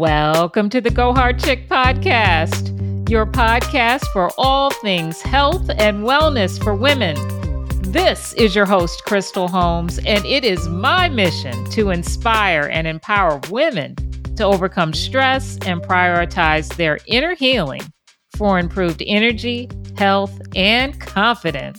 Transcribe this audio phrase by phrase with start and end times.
[0.00, 6.58] Welcome to the Go Hard Chick podcast, your podcast for all things health and wellness
[6.64, 7.18] for women.
[7.92, 13.42] This is your host, Crystal Holmes, and it is my mission to inspire and empower
[13.50, 13.94] women
[14.36, 17.82] to overcome stress and prioritize their inner healing
[18.38, 21.78] for improved energy, health, and confidence.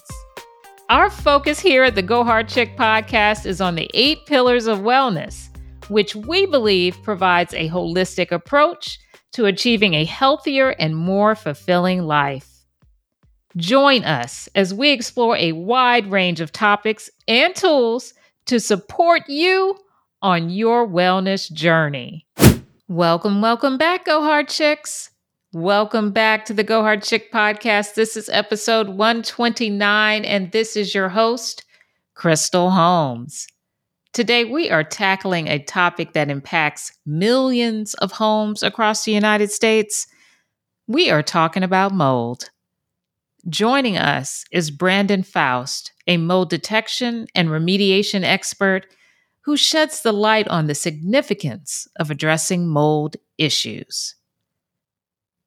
[0.92, 4.82] Our focus here at the Go Hard Chick podcast is on the eight pillars of
[4.82, 5.51] wellness
[5.92, 8.98] which we believe provides a holistic approach
[9.34, 12.48] to achieving a healthier and more fulfilling life.
[13.58, 18.14] Join us as we explore a wide range of topics and tools
[18.46, 19.78] to support you
[20.22, 22.26] on your wellness journey.
[22.88, 25.10] Welcome, welcome back, Go Hard Chicks.
[25.52, 27.96] Welcome back to the Go Hard Chick podcast.
[27.96, 31.66] This is episode 129, and this is your host,
[32.14, 33.46] Crystal Holmes.
[34.14, 40.06] Today, we are tackling a topic that impacts millions of homes across the United States.
[40.86, 42.50] We are talking about mold.
[43.48, 48.86] Joining us is Brandon Faust, a mold detection and remediation expert
[49.46, 54.16] who sheds the light on the significance of addressing mold issues.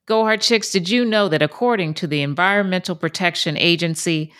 [0.07, 4.33] Go Hard Chicks, did you know that according to the Environmental Protection Agency,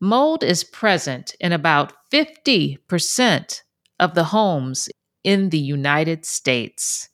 [0.00, 3.62] mold is present in about 50%
[4.00, 4.88] of the homes
[5.24, 7.08] in the United States.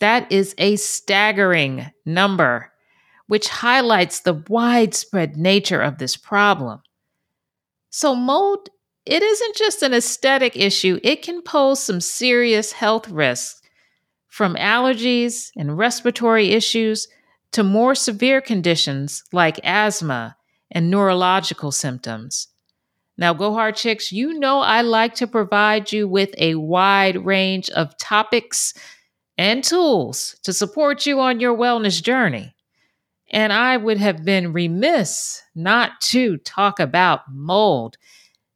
[0.00, 2.72] That is a staggering number,
[3.26, 6.82] which highlights the widespread nature of this problem.
[7.90, 8.68] So, mold,
[9.04, 13.60] it isn't just an aesthetic issue, it can pose some serious health risks
[14.28, 17.06] from allergies and respiratory issues
[17.52, 20.36] to more severe conditions like asthma
[20.70, 22.48] and neurological symptoms.
[23.18, 27.68] Now, Go Hard Chicks, you know I like to provide you with a wide range
[27.70, 28.74] of topics
[29.36, 32.54] and tools to support you on your wellness journey.
[33.30, 37.96] And I would have been remiss not to talk about mold.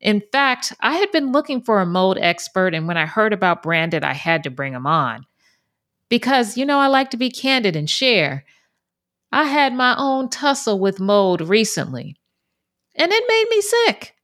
[0.00, 3.62] In fact, I had been looking for a mold expert, and when I heard about
[3.62, 5.26] Brandon, I had to bring him on.
[6.08, 8.44] Because, you know, I like to be candid and share.
[9.32, 12.16] I had my own tussle with mold recently,
[12.94, 14.15] and it made me sick.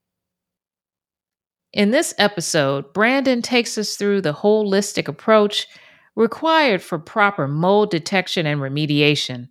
[1.73, 5.67] In this episode, Brandon takes us through the holistic approach
[6.15, 9.47] required for proper mold detection and remediation.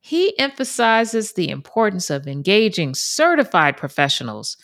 [0.00, 4.56] He emphasizes the importance of engaging certified professionals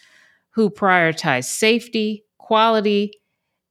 [0.53, 3.13] who prioritize safety, quality,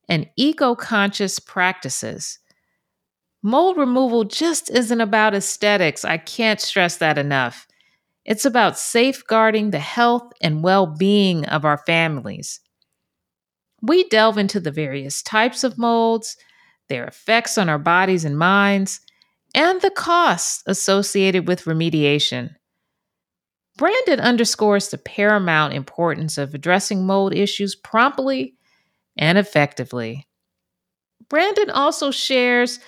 [0.08, 2.38] and eco conscious practices.
[3.42, 6.06] Mold removal just isn't about aesthetics.
[6.06, 7.68] I can't stress that enough.
[8.24, 12.60] It's about safeguarding the health and well being of our families.
[13.82, 16.38] We delve into the various types of molds,
[16.90, 19.00] their effects on our bodies and minds,
[19.56, 22.56] and the costs associated with remediation.
[23.78, 28.56] Brandon underscores the paramount importance of addressing mold issues promptly
[29.18, 30.28] and effectively.
[31.30, 32.80] Brandon also shares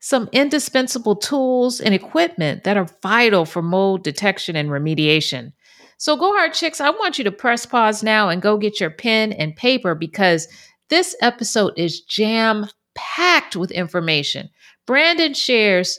[0.00, 5.52] some indispensable tools and equipment that are vital for mold detection and remediation.
[6.00, 8.90] So, Go Hard Chicks, I want you to press pause now and go get your
[8.90, 10.46] pen and paper because
[10.90, 14.48] this episode is jam packed with information.
[14.86, 15.98] Brandon shares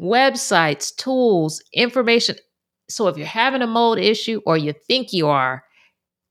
[0.00, 2.36] websites, tools, information.
[2.88, 5.62] So, if you're having a mold issue or you think you are,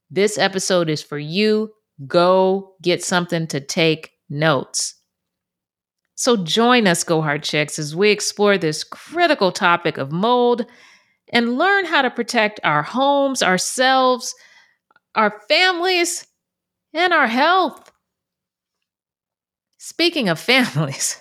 [0.09, 1.72] this episode is for you.
[2.07, 4.96] Go get something to take notes.
[6.16, 10.66] So, join us, Go Hard Chicks, as we explore this critical topic of mold
[11.34, 14.34] and learn how to protect our homes, ourselves,
[15.16, 16.26] our families,
[16.94, 17.92] and our health.
[19.80, 21.20] Speaking of families,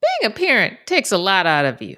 [0.00, 1.96] being a parent takes a lot out of you.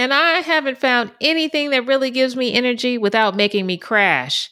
[0.00, 4.48] And I haven't found anything that really gives me energy without making me crash.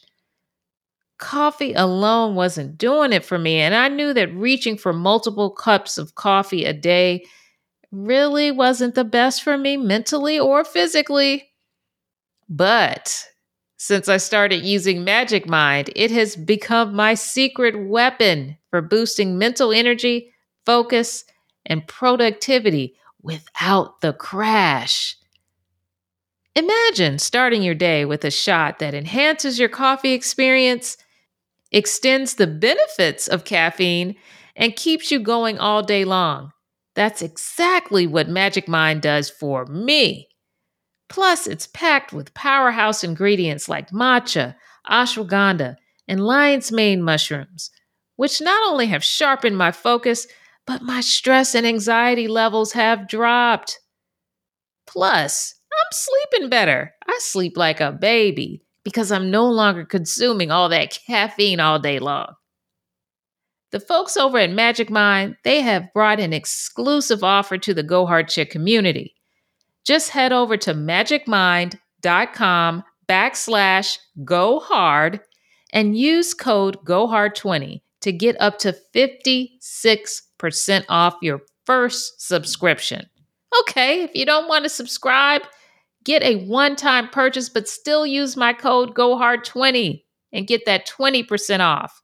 [1.17, 5.97] Coffee alone wasn't doing it for me, and I knew that reaching for multiple cups
[5.97, 7.25] of coffee a day
[7.91, 11.49] really wasn't the best for me mentally or physically.
[12.49, 13.27] But
[13.77, 19.71] since I started using Magic Mind, it has become my secret weapon for boosting mental
[19.71, 20.33] energy,
[20.65, 21.25] focus,
[21.65, 25.15] and productivity without the crash.
[26.55, 30.97] Imagine starting your day with a shot that enhances your coffee experience,
[31.71, 34.15] extends the benefits of caffeine,
[34.55, 36.51] and keeps you going all day long.
[36.97, 40.29] That's exactly what Magic Mind does for me.
[41.09, 44.55] Plus, it's packed with powerhouse ingredients like matcha,
[44.89, 45.75] ashwagandha,
[46.07, 47.69] and lion's mane mushrooms,
[48.15, 50.25] which not only have sharpened my focus,
[50.65, 53.77] but my stress and anxiety levels have dropped.
[54.87, 56.95] Plus, I'm sleeping better.
[57.07, 61.99] I sleep like a baby because I'm no longer consuming all that caffeine all day
[61.99, 62.33] long.
[63.71, 68.05] The folks over at Magic Mind, they have brought an exclusive offer to the Go
[68.05, 69.15] Hard Chick community.
[69.85, 75.21] Just head over to magicmind.com backslash go hard
[75.73, 83.07] and use code GoHard20 to get up to 56% off your first subscription.
[83.61, 85.41] Okay, if you don't want to subscribe,
[86.03, 91.59] get a one time purchase, but still use my code GoHard20 and get that 20%
[91.59, 92.01] off.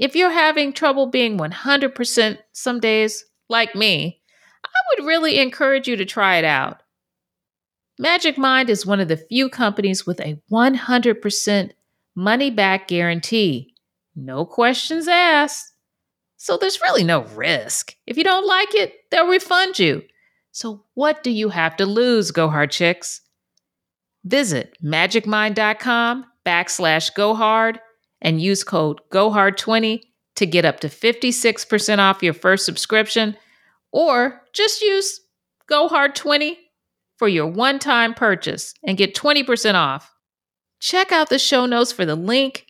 [0.00, 4.22] If you're having trouble being 100% some days, like me,
[4.64, 6.82] I would really encourage you to try it out.
[7.98, 11.70] Magic Mind is one of the few companies with a 100%
[12.14, 13.74] money back guarantee.
[14.16, 15.74] No questions asked.
[16.38, 17.94] So there's really no risk.
[18.06, 20.02] If you don't like it, they'll refund you.
[20.50, 23.20] So what do you have to lose, Go Hard Chicks?
[24.24, 27.80] Visit magicmind.com backslash go hard
[28.20, 30.02] and use code GoHard20
[30.36, 33.36] to get up to 56% off your first subscription,
[33.92, 35.20] or just use
[35.70, 36.56] GoHard20
[37.18, 40.12] for your one time purchase and get 20% off.
[40.80, 42.66] Check out the show notes for the link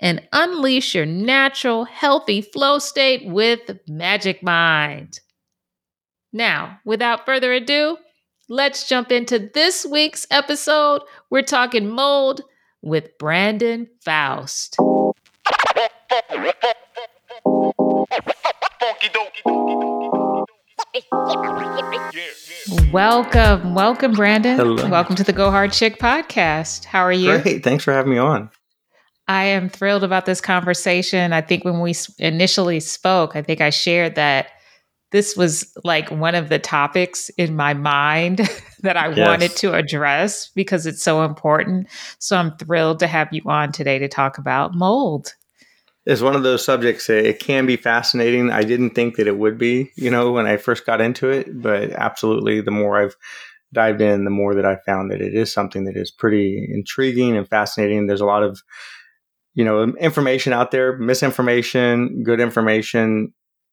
[0.00, 5.20] and unleash your natural, healthy flow state with Magic Mind.
[6.32, 7.98] Now, without further ado,
[8.48, 11.02] let's jump into this week's episode.
[11.30, 12.40] We're talking mold
[12.82, 14.76] with Brandon Faust.
[22.92, 24.56] Welcome, welcome, Brandon.
[24.56, 24.88] Hello.
[24.88, 26.84] Welcome to the Go Hard Chick podcast.
[26.84, 27.38] How are you?
[27.38, 27.64] Great.
[27.64, 28.50] Thanks for having me on.
[29.28, 31.32] I am thrilled about this conversation.
[31.32, 34.48] I think when we initially spoke, I think I shared that
[35.12, 38.38] this was like one of the topics in my mind
[38.82, 39.28] that I Yes.
[39.28, 41.86] wanted to address because it's so important.
[42.18, 45.34] So I'm thrilled to have you on today to talk about mold.
[46.04, 48.50] It's one of those subjects that it can be fascinating.
[48.50, 51.62] I didn't think that it would be, you know, when I first got into it,
[51.62, 53.14] but absolutely the more I've
[53.72, 57.36] dived in, the more that I found that it is something that is pretty intriguing
[57.36, 58.06] and fascinating.
[58.06, 58.62] There's a lot of,
[59.54, 63.32] you know, information out there, misinformation, good information,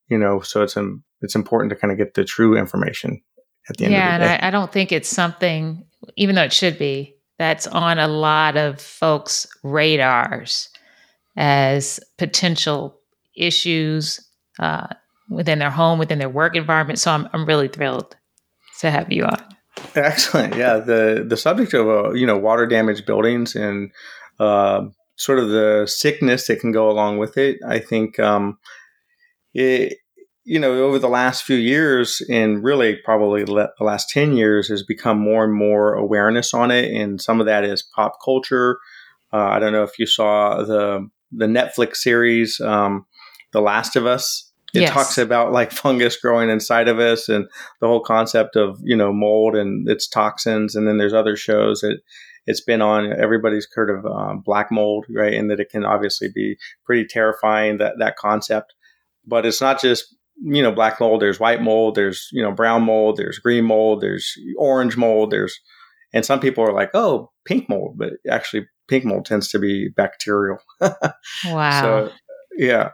[0.10, 3.22] you know, so it's um, it's important to kind of get the true information
[3.70, 4.40] at the end yeah, of and the day.
[4.42, 5.86] I, I don't think it's something,
[6.18, 10.70] even though it should be, that's on a lot of folks' radars
[11.38, 13.00] as potential
[13.36, 14.20] issues
[14.60, 14.88] uh,
[15.30, 17.00] within their home, within their work environment.
[17.00, 18.16] So I'm, I'm really thrilled
[18.80, 19.44] to have you on.
[19.96, 20.56] Excellent.
[20.56, 23.92] Yeah, the the subject of uh, you know water damaged buildings and
[24.40, 24.82] uh,
[25.16, 27.60] sort of the sickness that can go along with it.
[27.66, 28.58] I think um,
[29.54, 29.98] it
[30.50, 34.82] you know over the last few years and really probably the last ten years has
[34.82, 38.80] become more and more awareness on it, and some of that is pop culture.
[39.32, 43.06] Uh, I don't know if you saw the the Netflix series um,
[43.52, 44.52] The Last of Us.
[44.74, 44.92] It Yes.
[44.92, 47.48] talks about like fungus growing inside of us and
[47.80, 51.82] the whole concept of you know mold and its toxins and then there's other shows
[51.82, 52.00] that
[52.48, 56.28] it's been on everybody's heard of um, black mold right and that it can obviously
[56.34, 56.56] be
[56.86, 58.74] pretty terrifying that that concept
[59.26, 62.84] but it's not just you know black mold there's white mold there's you know brown
[62.84, 65.60] mold there's green mold there's orange mold there's
[66.14, 69.90] and some people are like oh pink mold but actually pink mold tends to be
[69.96, 70.58] bacterial
[71.46, 71.82] Wow.
[71.82, 72.12] so
[72.60, 72.90] yeah,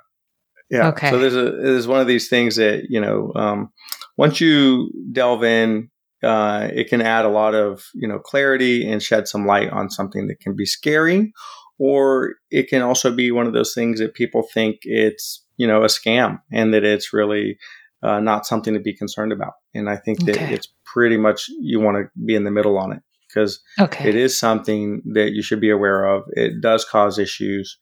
[0.70, 0.88] yeah.
[0.90, 1.10] Okay.
[1.10, 3.72] So there's a there's one of these things that you know um,
[4.18, 5.90] once you delve in,
[6.24, 9.90] uh, it can add a lot of you know clarity and shed some light on
[9.90, 11.34] something that can be scary,
[11.80, 15.84] or it can also be one of those things that people think it's you know
[15.84, 17.58] a scam and that it's really
[18.04, 19.54] uh, not something to be concerned about.
[19.74, 20.54] And I think that Okay.
[20.54, 24.08] it's pretty much you want to be in the middle on it because okay.
[24.08, 26.24] it is something that you should be aware of.
[26.34, 27.78] It does cause issues,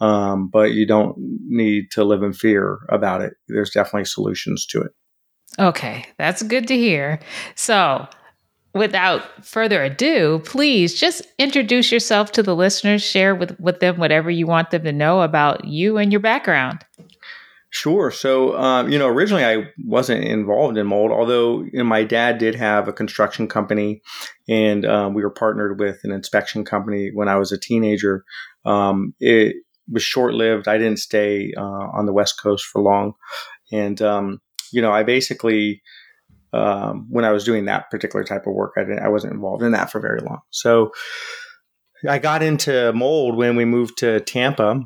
[0.00, 1.14] um, but you don't
[1.48, 3.34] need to live in fear about it.
[3.48, 4.90] There's definitely solutions to it.
[5.58, 7.20] Okay, that's good to hear.
[7.54, 8.06] So,
[8.74, 14.30] without further ado, please just introduce yourself to the listeners, share with, with them whatever
[14.30, 16.84] you want them to know about you and your background.
[17.70, 18.10] Sure.
[18.10, 22.38] So, um, you know, originally I wasn't involved in mold, although you know, my dad
[22.38, 24.00] did have a construction company
[24.48, 28.24] and um, we were partnered with an inspection company when I was a teenager.
[28.64, 29.56] Um, it
[29.86, 30.66] was short lived.
[30.66, 33.12] I didn't stay uh, on the West Coast for long.
[33.70, 34.40] And, um,
[34.72, 35.82] you know, I basically,
[36.50, 39.72] when I was doing that particular type of work, I, didn't, I wasn't involved in
[39.72, 40.40] that for very long.
[40.50, 40.92] So
[42.08, 44.80] I got into mold when we moved to Tampa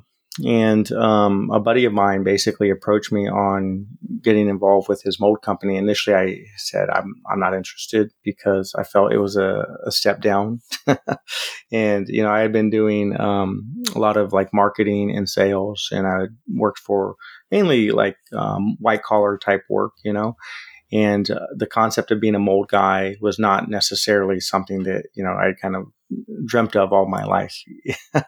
[0.44, 3.86] and um, a buddy of mine basically approached me on
[4.22, 5.76] getting involved with his mold company.
[5.76, 10.22] Initially, I said I'm I'm not interested because I felt it was a, a step
[10.22, 10.60] down,
[11.72, 15.88] and you know I had been doing um, a lot of like marketing and sales,
[15.92, 17.16] and I worked for
[17.50, 20.36] mainly like um, white collar type work, you know.
[20.92, 25.22] And uh, the concept of being a mold guy was not necessarily something that you
[25.24, 25.86] know I kind of
[26.44, 27.62] dreamt of all my life.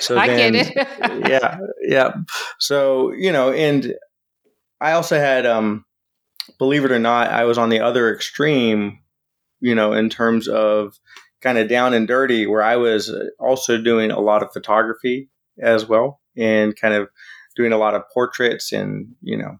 [0.00, 1.28] so I then, get it.
[1.28, 2.14] yeah, yeah.
[2.58, 3.94] So you know, and
[4.80, 5.84] I also had, um,
[6.58, 9.00] believe it or not, I was on the other extreme.
[9.60, 10.98] You know, in terms of
[11.40, 15.86] kind of down and dirty, where I was also doing a lot of photography as
[15.86, 17.08] well, and kind of
[17.56, 19.58] doing a lot of portraits and you know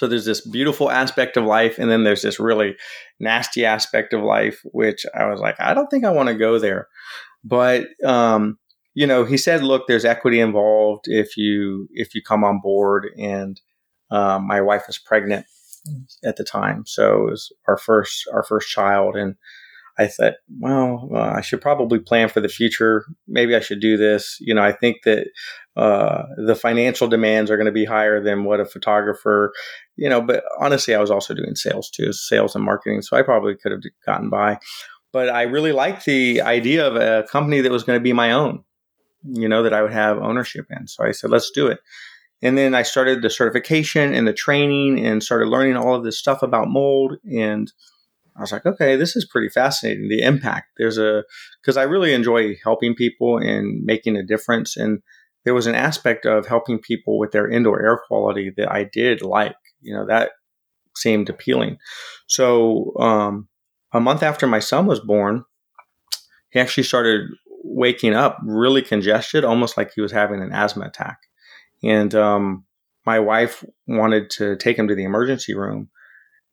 [0.00, 2.74] so there's this beautiful aspect of life, and then there's this really
[3.18, 6.58] nasty aspect of life, which I was like, I don't think I want to go
[6.58, 6.88] there.
[7.44, 8.58] But um,
[8.94, 13.08] you know, he said, look, there's equity involved if you if you come on board,
[13.18, 13.60] and
[14.10, 15.44] um, my wife was pregnant
[16.24, 19.34] at the time, so it was our first our first child, and
[19.98, 23.04] I thought, well, uh, I should probably plan for the future.
[23.28, 24.38] Maybe I should do this.
[24.40, 25.26] You know, I think that
[25.80, 29.50] uh, the financial demands are going to be higher than what a photographer,
[29.96, 33.00] you know, but honestly, I was also doing sales too, sales and marketing.
[33.00, 34.58] So I probably could have gotten by.
[35.10, 38.30] But I really liked the idea of a company that was going to be my
[38.30, 38.62] own,
[39.24, 40.86] you know, that I would have ownership in.
[40.86, 41.80] So I said, let's do it.
[42.42, 46.18] And then I started the certification and the training and started learning all of this
[46.18, 47.16] stuff about mold.
[47.24, 47.72] And
[48.36, 50.08] I was like, okay, this is pretty fascinating.
[50.10, 51.24] The impact there's a
[51.62, 54.76] because I really enjoy helping people and making a difference.
[54.76, 55.00] And
[55.44, 59.22] there was an aspect of helping people with their indoor air quality that I did
[59.22, 59.56] like.
[59.80, 60.32] You know, that
[60.96, 61.78] seemed appealing.
[62.26, 63.48] So um,
[63.92, 65.44] a month after my son was born,
[66.50, 67.30] he actually started
[67.62, 71.18] waking up really congested, almost like he was having an asthma attack.
[71.82, 72.64] And um,
[73.06, 75.90] my wife wanted to take him to the emergency room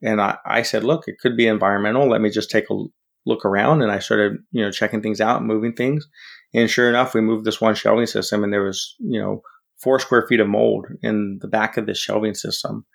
[0.02, 2.08] and I, I said, look, it could be environmental.
[2.08, 2.84] Let me just take a
[3.26, 3.82] look around.
[3.82, 6.08] And I started, you know, checking things out, moving things.
[6.54, 9.42] And sure enough, we moved this one shelving system and there was, you know,
[9.78, 12.86] four square feet of mold in the back of this shelving system.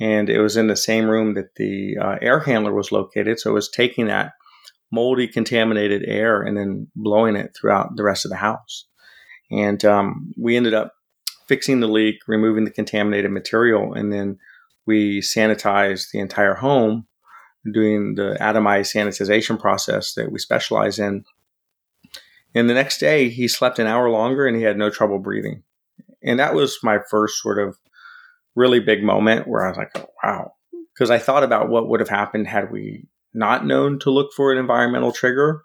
[0.00, 3.38] And it was in the same room that the uh, air handler was located.
[3.38, 4.32] So it was taking that
[4.92, 8.86] moldy, contaminated air and then blowing it throughout the rest of the house.
[9.50, 10.92] And um, we ended up
[11.46, 14.38] fixing the leak, removing the contaminated material, and then
[14.86, 17.06] we sanitized the entire home
[17.72, 21.24] doing the atomized sanitization process that we specialize in.
[22.54, 25.62] And the next day, he slept an hour longer and he had no trouble breathing.
[26.22, 27.76] And that was my first sort of
[28.54, 30.52] really big moment where I was like, oh, wow.
[30.94, 34.52] Because I thought about what would have happened had we not known to look for
[34.52, 35.62] an environmental trigger.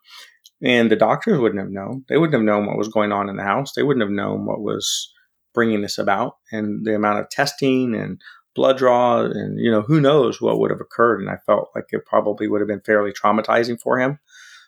[0.62, 2.04] And the doctors wouldn't have known.
[2.10, 3.74] They wouldn't have known what was going on in the house.
[3.74, 5.14] They wouldn't have known what was
[5.54, 8.22] bringing this about and the amount of testing and
[8.56, 11.86] blood draw and you know who knows what would have occurred and i felt like
[11.90, 14.20] it probably would have been fairly traumatizing for him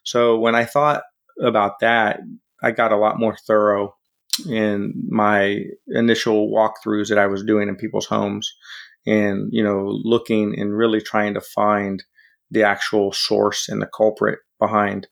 [0.04, 1.04] so when i thought
[1.42, 2.20] about that
[2.64, 3.96] i got a lot more thorough
[4.48, 8.54] in my initial walkthroughs that i was doing in people's homes
[9.06, 12.04] and you know looking and really trying to find
[12.50, 15.08] the actual source and the culprit behind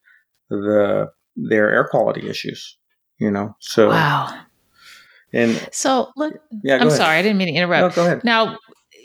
[0.49, 2.77] the their air quality issues
[3.19, 4.45] you know so wow
[5.31, 6.33] and so look,
[6.63, 6.97] yeah, I'm ahead.
[6.97, 7.95] sorry, I didn't mean to interrupt.
[7.95, 8.23] No, go ahead.
[8.23, 8.57] Now,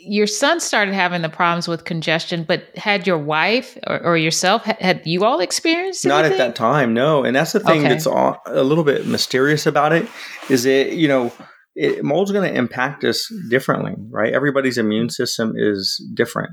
[0.05, 4.63] your son started having the problems with congestion, but had your wife or, or yourself
[4.63, 6.05] had you all experienced?
[6.05, 6.21] Anything?
[6.23, 7.23] Not at that time, no.
[7.23, 7.89] And that's the thing okay.
[7.89, 10.07] that's all, a little bit mysterious about it
[10.49, 11.33] is it you know
[11.75, 14.33] it, mold's going to impact us differently, right?
[14.33, 16.51] Everybody's immune system is different.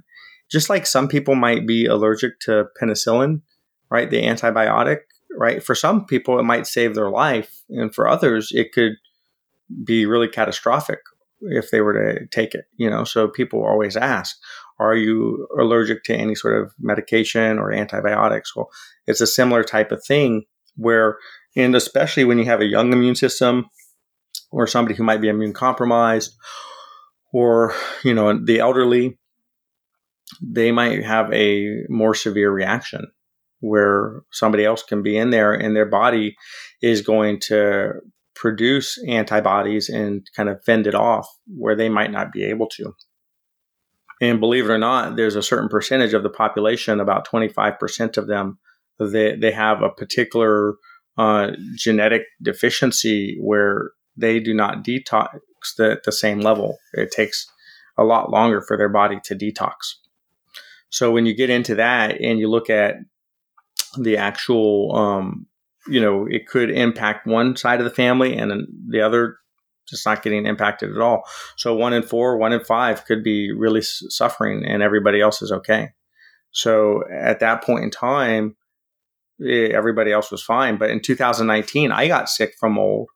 [0.50, 3.42] Just like some people might be allergic to penicillin,
[3.90, 4.10] right?
[4.10, 4.98] The antibiotic,
[5.38, 5.62] right?
[5.62, 8.92] For some people, it might save their life, and for others, it could
[9.84, 10.98] be really catastrophic
[11.50, 13.04] if they were to take it, you know.
[13.04, 14.36] So people always ask,
[14.78, 18.54] are you allergic to any sort of medication or antibiotics?
[18.54, 18.70] Well,
[19.06, 20.44] it's a similar type of thing
[20.76, 21.18] where,
[21.56, 23.66] and especially when you have a young immune system
[24.50, 26.34] or somebody who might be immune compromised
[27.32, 29.18] or, you know, the elderly,
[30.42, 33.06] they might have a more severe reaction
[33.60, 36.34] where somebody else can be in there and their body
[36.80, 37.92] is going to
[38.34, 42.94] produce antibodies and kind of fend it off where they might not be able to.
[44.20, 48.28] And believe it or not, there's a certain percentage of the population, about 25% of
[48.28, 48.58] them,
[48.98, 50.74] they, they have a particular
[51.18, 55.38] uh, genetic deficiency where they do not detox
[55.76, 56.78] the, the same level.
[56.92, 57.46] It takes
[57.98, 59.74] a lot longer for their body to detox.
[60.90, 62.96] So when you get into that and you look at
[63.98, 65.46] the actual um,
[65.88, 69.36] you know, it could impact one side of the family and the other
[69.88, 71.24] just not getting impacted at all.
[71.56, 75.52] So one in four, one in five could be really suffering, and everybody else is
[75.52, 75.90] okay.
[76.52, 78.56] So at that point in time,
[79.44, 80.76] eh, everybody else was fine.
[80.76, 83.10] But in 2019, I got sick from mold,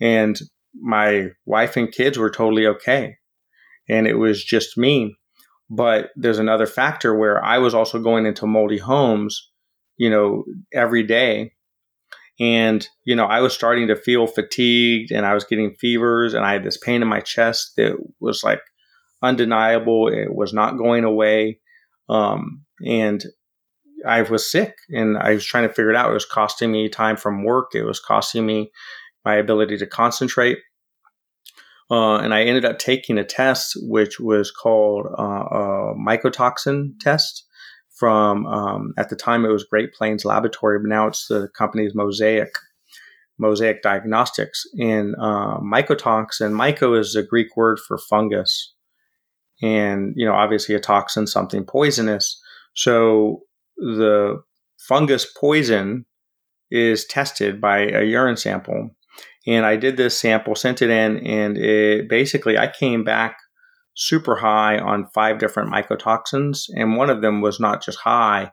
[0.00, 0.38] and
[0.80, 3.18] my wife and kids were totally okay,
[3.88, 5.16] and it was just me.
[5.68, 9.50] But there's another factor where I was also going into moldy homes,
[9.96, 11.52] you know, every day
[12.40, 16.44] and, you know, I was starting to feel fatigued and I was getting fevers and
[16.44, 18.62] I had this pain in my chest that was like
[19.22, 20.08] undeniable.
[20.08, 21.60] It was not going away.
[22.08, 23.22] Um, and
[24.06, 26.10] I was sick and I was trying to figure it out.
[26.10, 27.74] It was costing me time from work.
[27.74, 28.72] It was costing me
[29.22, 30.58] my ability to concentrate.
[31.90, 37.44] Uh, and I ended up taking a test, which was called uh, a mycotoxin test
[38.00, 41.94] from um, at the time it was Great Plains Laboratory, but now it's the company's
[41.94, 42.48] Mosaic
[43.38, 44.64] Mosaic Diagnostics.
[44.78, 48.74] And uh, mycotoxin, myco is a Greek word for fungus,
[49.62, 52.40] and you know obviously a toxin, something poisonous.
[52.74, 53.42] So
[53.76, 54.42] the
[54.88, 56.06] fungus poison
[56.70, 58.90] is tested by a urine sample.
[59.46, 63.36] And I did this sample, sent it in, and it basically I came back
[63.94, 68.52] super high on five different mycotoxins, and one of them was not just high;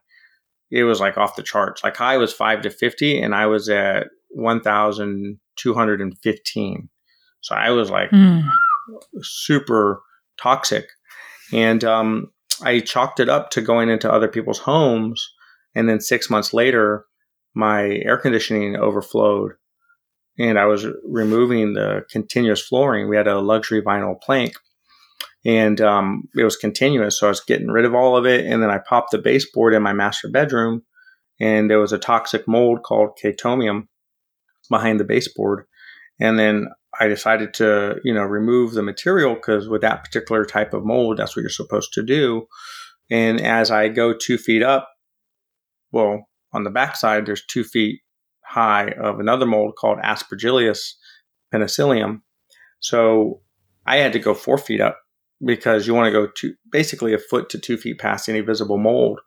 [0.72, 1.84] it was like off the charts.
[1.84, 6.18] Like high was five to fifty, and I was at one thousand two hundred and
[6.20, 6.90] fifteen.
[7.42, 8.44] So I was like mm.
[9.22, 10.02] super
[10.40, 10.90] toxic,
[11.54, 12.32] and um,
[12.64, 15.28] I chalked it up to going into other people's homes,
[15.76, 17.06] and then six months later,
[17.54, 19.54] my air conditioning overflowed
[20.40, 23.10] and I was removing the continuous flooring.
[23.10, 24.54] We had a luxury vinyl plank,
[25.48, 27.20] and um, it was continuous.
[27.20, 29.74] So I was getting rid of all of it, and then I popped the baseboard
[29.74, 30.84] in my master bedroom,
[31.40, 33.88] and there was a toxic mold called chaetomium
[34.70, 35.66] behind the baseboard,
[36.20, 36.68] and then
[37.00, 41.18] I decided to you know remove the material because with that particular type of mold,
[41.18, 42.48] that's what you're supposed to do.
[43.10, 44.90] And as I go two feet up,
[45.94, 48.02] well, on the backside, there's two feet
[48.44, 50.96] high of another mold called Aspergillus
[51.54, 52.24] penicillium.
[52.82, 53.42] So
[53.86, 55.00] I had to go four feet up
[55.46, 58.78] because you want to go to basically a foot to two feet past any visible
[58.78, 59.20] mold.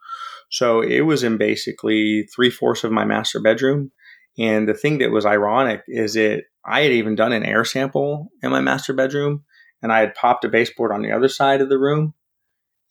[0.51, 3.93] So it was in basically three fourths of my master bedroom.
[4.39, 8.31] And the thing that was ironic is that I had even done an air sample
[8.43, 9.45] in my master bedroom
[9.83, 12.15] and I had popped a baseboard on the other side of the room.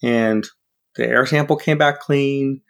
[0.01, 0.47] And
[0.95, 2.61] the air sample came back clean.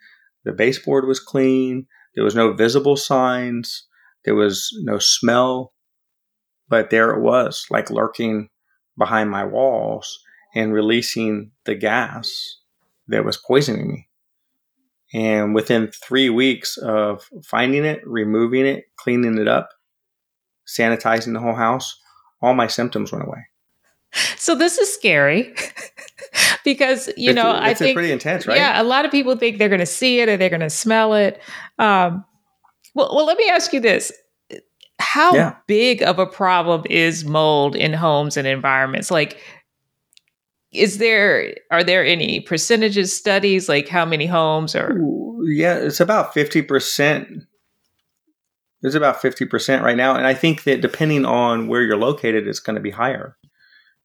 [0.44, 1.86] The baseboard was clean.
[2.14, 3.86] There was no visible signs.
[4.24, 5.72] There was no smell.
[6.68, 8.48] But there it was, like lurking
[8.98, 10.20] behind my walls
[10.54, 12.30] and releasing the gas
[13.08, 14.08] that was poisoning me.
[15.12, 19.70] And within three weeks of finding it, removing it, cleaning it up,
[20.66, 21.98] sanitizing the whole house,
[22.40, 23.46] all my symptoms went away.
[24.36, 25.54] So this is scary
[26.64, 28.56] because you it's, know it's I think pretty intense, right?
[28.56, 30.70] Yeah, a lot of people think they're going to see it or they're going to
[30.70, 31.40] smell it.
[31.78, 32.24] Um,
[32.94, 34.12] well, well, let me ask you this:
[34.98, 35.56] How yeah.
[35.68, 39.12] big of a problem is mold in homes and environments?
[39.12, 39.40] Like,
[40.72, 44.96] is there are there any percentages studies like how many homes are
[45.44, 47.42] yeah it's about 50%
[48.82, 52.60] it's about 50% right now and i think that depending on where you're located it's
[52.60, 53.36] going to be higher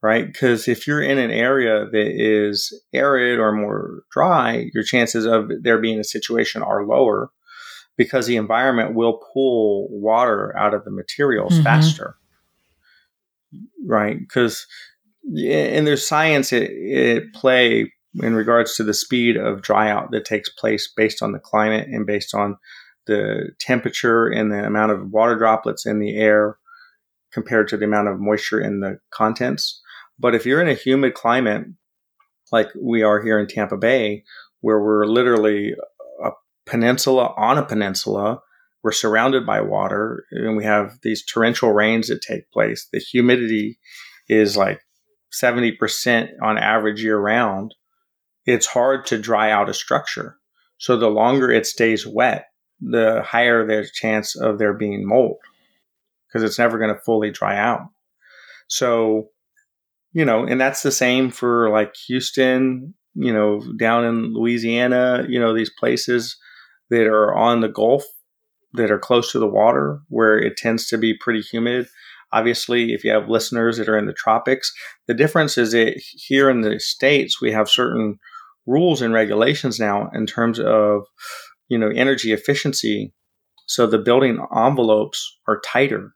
[0.02, 0.26] right?
[0.26, 5.50] Because if you're in an area that is arid or more dry your chances of
[5.62, 7.30] there being a situation are lower
[7.96, 11.62] because the environment will pull water out of the materials mm-hmm.
[11.64, 12.16] faster
[13.86, 14.18] right?
[14.18, 14.66] Because
[15.26, 20.24] and there's science at, at play in regards to the speed of dry out that
[20.24, 22.56] takes place based on the climate and based on
[23.06, 26.58] the temperature and the amount of water droplets in the air
[27.32, 29.80] compared to the amount of moisture in the contents.
[30.18, 31.66] But if you're in a humid climate,
[32.50, 34.24] like we are here in Tampa Bay,
[34.60, 35.74] where we're literally
[36.24, 36.30] a
[36.64, 38.40] peninsula on a peninsula,
[38.82, 42.88] we're surrounded by water, and we have these torrential rains that take place.
[42.92, 43.78] The humidity
[44.28, 44.80] is like
[45.42, 47.74] 70% on average year round,
[48.44, 50.36] it's hard to dry out a structure.
[50.78, 52.46] So the longer it stays wet,
[52.80, 55.38] the higher the chance of there being mold
[56.28, 57.88] because it's never going to fully dry out.
[58.68, 59.28] So,
[60.12, 65.40] you know, and that's the same for like Houston, you know, down in Louisiana, you
[65.40, 66.36] know, these places
[66.90, 68.04] that are on the Gulf
[68.74, 71.88] that are close to the water where it tends to be pretty humid.
[72.32, 74.72] Obviously, if you have listeners that are in the tropics,
[75.06, 78.18] the difference is that here in the states we have certain
[78.66, 81.04] rules and regulations now in terms of
[81.68, 83.12] you know energy efficiency.
[83.68, 86.14] So the building envelopes are tighter,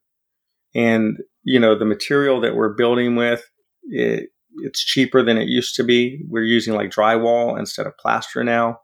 [0.75, 3.43] and you know, the material that we're building with,
[3.85, 4.31] it,
[4.63, 6.23] it's cheaper than it used to be.
[6.29, 8.79] We're using like drywall instead of plaster now.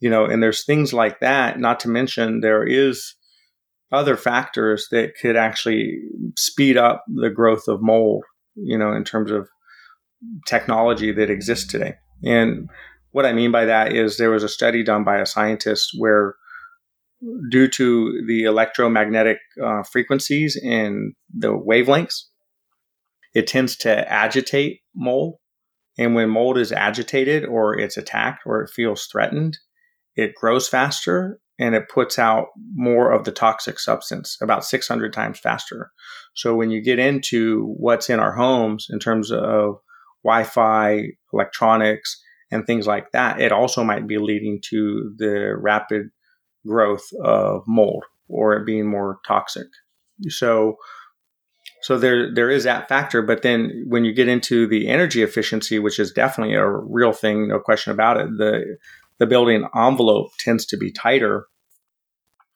[0.00, 3.14] You know, and there's things like that, not to mention there is
[3.92, 5.98] other factors that could actually
[6.36, 9.48] speed up the growth of mold, you know, in terms of
[10.46, 11.94] technology that exists today.
[12.24, 12.68] And
[13.10, 16.34] what I mean by that is there was a study done by a scientist where,
[17.50, 22.24] due to the electromagnetic uh, frequencies and the wavelengths,
[23.34, 25.36] it tends to agitate mold.
[25.96, 29.58] And when mold is agitated or it's attacked or it feels threatened,
[30.16, 35.38] it grows faster and it puts out more of the toxic substance about 600 times
[35.38, 35.90] faster.
[36.34, 39.76] So when you get into what's in our homes in terms of
[40.24, 46.10] Wi-Fi, electronics, and things like that, it also might be leading to the rapid
[46.66, 49.66] growth of mold or it being more toxic.
[50.28, 50.76] So
[51.82, 55.78] so there there is that factor, but then when you get into the energy efficiency,
[55.78, 58.78] which is definitely a real thing, no question about it, the
[59.18, 61.46] the building envelope tends to be tighter.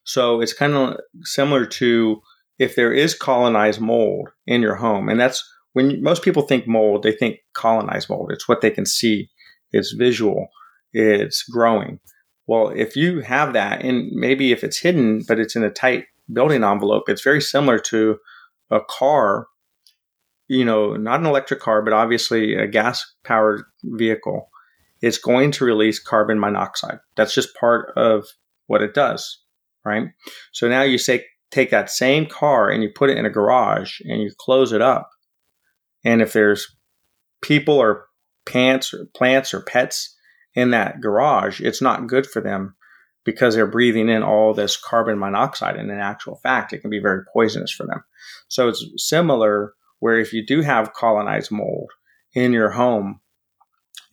[0.04, 2.20] So it's kind of similar to
[2.58, 5.44] if there is colonized mold in your home, and that's
[5.74, 8.32] when most people think mold, they think colonized mold.
[8.32, 9.30] It's what they can see,
[9.70, 10.48] it's visual,
[10.92, 12.00] it's growing.
[12.46, 16.06] Well, if you have that, and maybe if it's hidden, but it's in a tight
[16.32, 18.18] building envelope, it's very similar to
[18.70, 19.46] a car,
[20.48, 24.48] you know, not an electric car, but obviously a gas powered vehicle.
[25.00, 26.98] It's going to release carbon monoxide.
[27.16, 28.24] That's just part of
[28.66, 29.40] what it does,
[29.84, 30.08] right?
[30.52, 34.00] So now you say, take that same car and you put it in a garage
[34.00, 35.08] and you close it up
[36.04, 36.74] and if there's
[37.42, 38.06] people or
[38.46, 40.16] pants or plants or pets
[40.54, 42.74] in that garage, it's not good for them
[43.24, 45.76] because they're breathing in all this carbon monoxide.
[45.76, 48.02] And in actual fact, it can be very poisonous for them.
[48.48, 51.90] So it's similar where if you do have colonized mold
[52.32, 53.20] in your home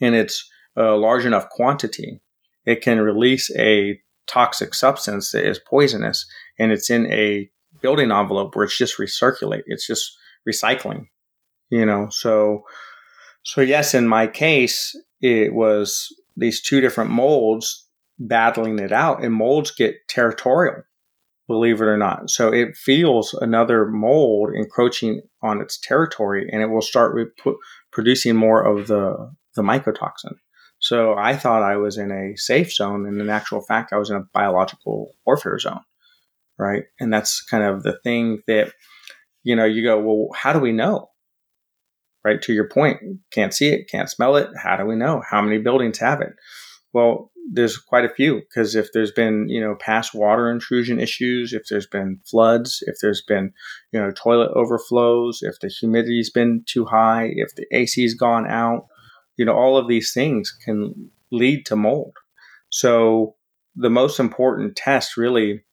[0.01, 2.21] and it's a large enough quantity,
[2.65, 6.25] it can release a toxic substance that is poisonous
[6.57, 7.49] and it's in a
[7.81, 9.61] building envelope where it's just recirculate.
[9.67, 11.07] It's just recycling
[11.69, 12.63] you know so
[13.43, 16.07] so yes in my case it was
[16.37, 17.87] these two different molds
[18.19, 20.83] battling it out and molds get territorial
[21.47, 26.67] believe it or not so it feels another mold encroaching on its territory and it
[26.67, 27.15] will start
[27.91, 30.35] producing more of the the mycotoxin
[30.85, 34.09] so i thought i was in a safe zone and in actual fact i was
[34.09, 35.81] in a biological warfare zone
[36.57, 38.71] right and that's kind of the thing that
[39.43, 41.09] you know you go well how do we know
[42.25, 42.41] right?
[42.41, 42.99] To your point,
[43.31, 44.49] can't see it, can't smell it.
[44.61, 45.21] How do we know?
[45.29, 46.33] How many buildings have it?
[46.91, 51.53] Well, there's quite a few because if there's been, you know, past water intrusion issues,
[51.53, 53.53] if there's been floods, if there's been,
[53.91, 58.87] you know, toilet overflows, if the humidity's been too high, if the AC's gone out,
[59.37, 62.13] you know, all of these things can lead to mold.
[62.69, 63.35] So
[63.75, 65.63] the most important test really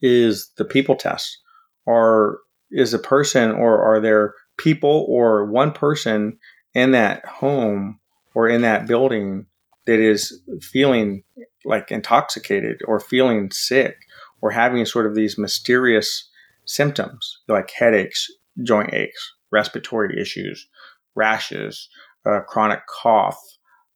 [0.00, 1.38] is the people test.
[1.86, 6.38] Or is a person or are there people or one person
[6.74, 7.98] in that home
[8.34, 9.46] or in that building
[9.86, 11.22] that is feeling
[11.64, 13.96] like intoxicated or feeling sick
[14.42, 16.28] or having sort of these mysterious
[16.66, 18.30] symptoms like headaches,
[18.62, 20.68] joint aches, respiratory issues,
[21.14, 21.88] rashes,
[22.26, 23.40] uh, chronic cough.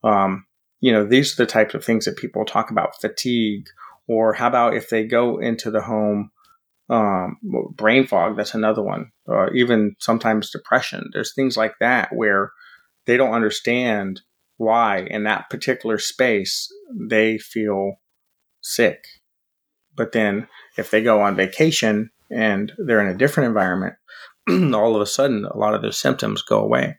[0.04, 0.46] Um,
[0.80, 3.66] you know, these are the types of things that people talk about fatigue.
[4.08, 6.32] Or how about if they go into the home
[6.92, 7.38] um,
[7.74, 12.52] brain fog that's another one uh, even sometimes depression there's things like that where
[13.06, 14.20] they don't understand
[14.58, 16.68] why in that particular space
[17.08, 17.94] they feel
[18.60, 19.04] sick
[19.96, 23.94] but then if they go on vacation and they're in a different environment
[24.74, 26.98] all of a sudden a lot of those symptoms go away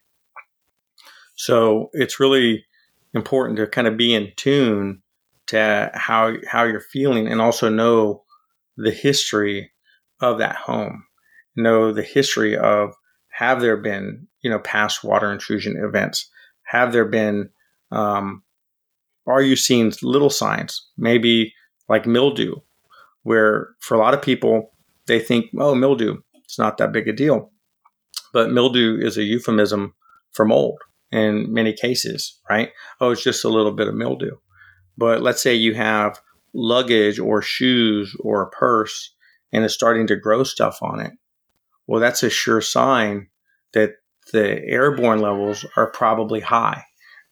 [1.36, 2.66] so it's really
[3.14, 5.02] important to kind of be in tune
[5.48, 8.24] to how how you're feeling and also know
[8.78, 9.72] the history
[10.22, 11.06] of that home,
[11.56, 12.94] know the history of
[13.30, 16.30] have there been you know past water intrusion events,
[16.64, 17.50] have there been
[17.92, 18.44] um,
[19.28, 21.54] are you seeing little signs, maybe
[21.90, 22.56] like mildew,
[23.24, 24.72] where for a lot of people
[25.08, 27.52] they think oh mildew it's not that big a deal,
[28.32, 29.94] but mildew is a euphemism
[30.32, 30.80] for mold
[31.14, 32.72] in many cases, right?
[33.00, 34.38] Oh, it's just a little bit of mildew.
[34.98, 36.20] But let's say you have
[36.54, 39.14] luggage or shoes or a purse
[39.52, 41.12] and it's starting to grow stuff on it,
[41.88, 43.28] well, that's a sure sign
[43.74, 43.92] that
[44.32, 46.84] the airborne levels are probably high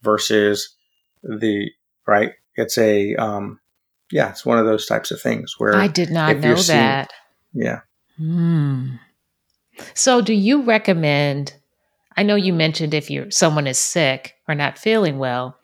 [0.02, 0.76] versus
[1.24, 1.72] the
[2.06, 2.34] right.
[2.56, 3.60] It's a um,
[4.12, 7.14] yeah, it's one of those types of things where I did not know seeing, that.
[7.54, 7.80] yeah.
[8.18, 8.96] Hmm.
[9.94, 11.54] So, do you recommend?
[12.22, 15.58] I know you mentioned if you're someone is sick or not feeling well,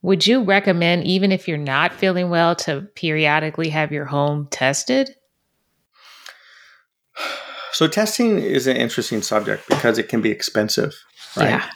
[0.00, 5.16] would you recommend even if you're not feeling well to periodically have your home tested?
[7.72, 10.94] So testing is an interesting subject because it can be expensive,
[11.36, 11.48] right?
[11.48, 11.70] Yeah.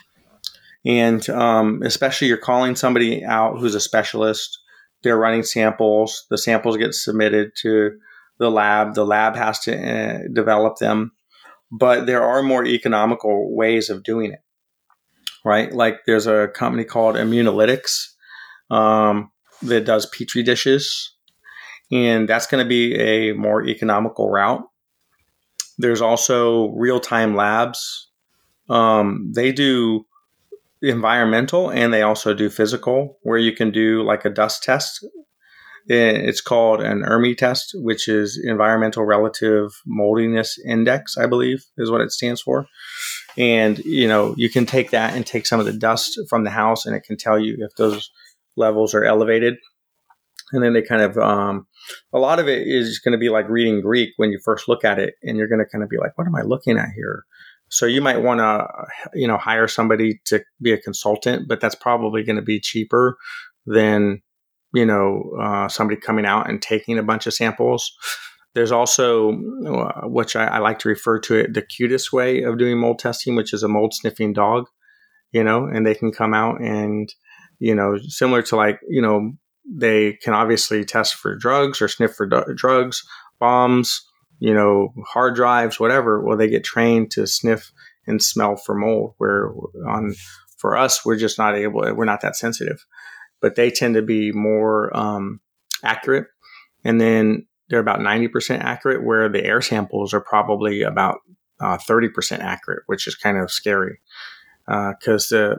[0.85, 4.57] And um, especially you're calling somebody out who's a specialist.
[5.03, 6.27] They're running samples.
[6.31, 7.99] The samples get submitted to
[8.39, 8.95] the lab.
[8.95, 11.11] The lab has to uh, develop them.
[11.71, 14.41] But there are more economical ways of doing it,
[15.45, 15.73] right?
[15.73, 18.15] Like there's a company called Immunolytics
[18.71, 19.31] um,
[19.63, 21.13] that does petri dishes,
[21.91, 24.63] and that's going to be a more economical route.
[25.79, 28.09] There's also real time labs.
[28.69, 30.07] Um, they do
[30.83, 35.05] environmental and they also do physical, where you can do like a dust test.
[35.89, 42.01] It's called an ERMI test, which is Environmental Relative Moldiness Index, I believe is what
[42.01, 42.67] it stands for.
[43.39, 46.51] And, you know, you can take that and take some of the dust from the
[46.51, 48.11] house and it can tell you if those
[48.57, 49.55] levels are elevated.
[50.53, 51.67] And then they kind of, um,
[52.13, 54.85] a lot of it is going to be like reading Greek when you first look
[54.85, 56.91] at it, and you're going to kind of be like, what am I looking at
[56.95, 57.25] here?
[57.69, 58.67] So you might want to,
[59.13, 63.17] you know, hire somebody to be a consultant, but that's probably going to be cheaper
[63.67, 64.23] than,
[64.77, 67.91] you know, uh, somebody coming out and taking a bunch of samples.
[68.55, 69.31] There's also,
[69.67, 72.99] uh, which I, I, like to refer to it, the cutest way of doing mold
[72.99, 74.67] testing, which is a mold sniffing dog,
[75.33, 77.09] you know, and they can come out and,
[77.59, 79.33] you know, similar to like, you know,
[79.67, 83.03] they can obviously test for drugs or sniff for d- drugs,
[83.41, 84.07] bombs,
[84.41, 86.23] you know, hard drives, whatever.
[86.23, 87.73] Well, they get trained to sniff
[88.07, 89.15] and smell for mold.
[89.17, 89.53] Where
[89.89, 90.15] on
[90.59, 91.81] for us, we're just not able.
[91.95, 92.85] We're not that sensitive,
[93.41, 95.41] but they tend to be more um,
[95.83, 96.27] accurate.
[96.85, 101.19] And then they're about ninety percent accurate, where the air samples are probably about
[101.61, 103.99] uh, thirty uh, percent accurate, which is kind of scary
[104.67, 105.57] because uh, the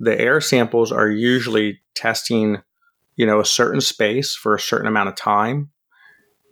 [0.00, 2.62] the air samples are usually testing
[3.16, 5.70] you know, a certain space for a certain amount of time.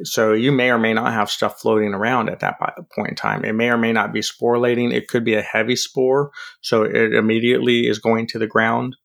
[0.05, 2.57] So you may or may not have stuff floating around at that
[2.94, 3.44] point in time.
[3.44, 4.92] It may or may not be sporulating.
[4.92, 8.96] It could be a heavy spore, so it immediately is going to the ground,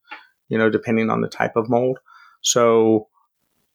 [0.49, 1.99] you know, depending on the type of mold.
[2.41, 3.07] So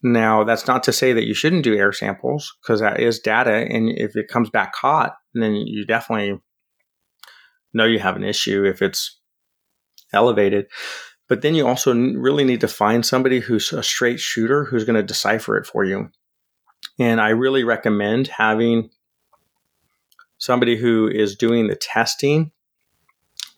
[0.03, 3.53] now that's not to say that you shouldn't do air samples because that is data,
[3.53, 6.41] and if it comes back hot, then you definitely
[7.73, 9.19] know you have an issue if it's
[10.13, 10.67] elevated.
[11.29, 14.97] But then you also really need to find somebody who's a straight shooter who's going
[14.97, 16.11] to decipher it for you.
[16.99, 18.91] And I really recommend having
[20.37, 22.51] somebody who is doing the testing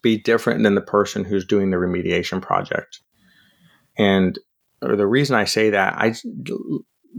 [0.03, 3.01] be different than the person who's doing the remediation project.
[3.97, 4.39] And
[4.81, 6.15] the reason I say that, I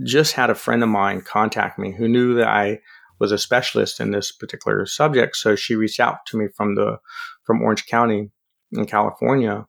[0.04, 2.80] just had a friend of mine contact me who knew that I
[3.20, 5.38] was a specialist in this particular subject.
[5.38, 6.98] So she reached out to me from the
[7.44, 8.30] from Orange County
[8.74, 9.66] in California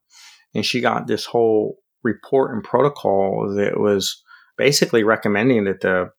[0.56, 4.22] and she got this whole report and protocol that was
[4.56, 6.10] basically recommending that the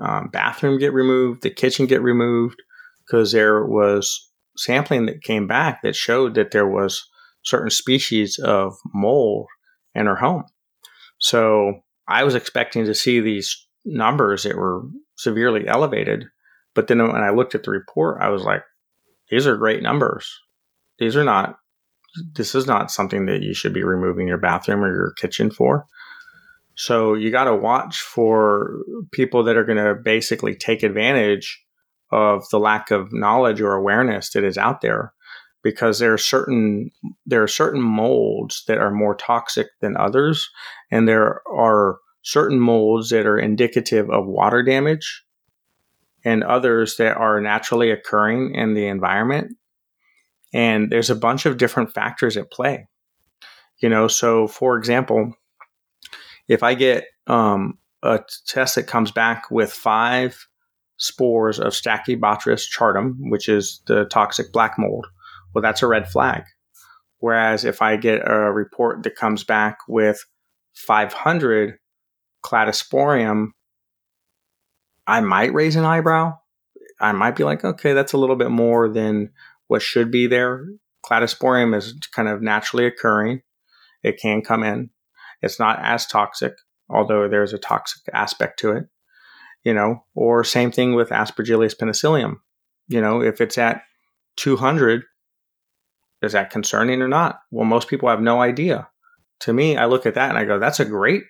[0.00, 2.56] um, bathroom get removed, the kitchen get removed,
[3.04, 7.06] because there was sampling that came back that showed that there was
[7.44, 9.46] certain species of mold
[9.94, 10.44] in her home.
[11.18, 14.82] So I was expecting to see these numbers that were
[15.16, 16.24] severely elevated,
[16.74, 18.62] but then when I looked at the report, I was like,
[19.30, 20.40] these are great numbers.
[20.98, 21.56] These are not
[22.34, 25.86] this is not something that you should be removing your bathroom or your kitchen for.
[26.74, 31.62] So you got to watch for people that are going to basically take advantage
[32.10, 35.12] of the lack of knowledge or awareness that is out there
[35.62, 36.90] because there are certain
[37.26, 40.50] there are certain molds that are more toxic than others
[40.90, 45.24] and there are certain molds that are indicative of water damage
[46.24, 49.56] and others that are naturally occurring in the environment
[50.52, 52.86] and there's a bunch of different factors at play.
[53.78, 55.34] You know, so for example,
[56.48, 60.46] if I get um, a test that comes back with five
[60.98, 65.06] spores of Stachybotrys chartarum, which is the toxic black mold,
[65.54, 66.44] well, that's a red flag.
[67.18, 70.24] Whereas if I get a report that comes back with
[70.74, 71.78] 500
[72.44, 73.48] cladosporium,
[75.06, 76.38] I might raise an eyebrow.
[77.00, 79.30] I might be like, okay, that's a little bit more than
[79.68, 80.66] what should be there.
[81.04, 83.42] Cladosporium is kind of naturally occurring.
[84.02, 84.90] It can come in.
[85.42, 86.54] It's not as toxic,
[86.88, 88.84] although there's a toxic aspect to it.
[89.64, 92.42] You know, or same thing with Aspergillus penicillium.
[92.88, 93.82] You know, if it's at
[94.36, 95.04] 200,
[96.22, 97.40] is that concerning or not?
[97.50, 98.88] Well, most people have no idea.
[99.40, 101.24] To me, I look at that and I go, that's a great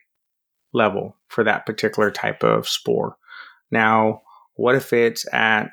[0.72, 3.16] level for that particular type of spore.
[3.70, 4.22] Now,
[4.54, 5.70] what if it's at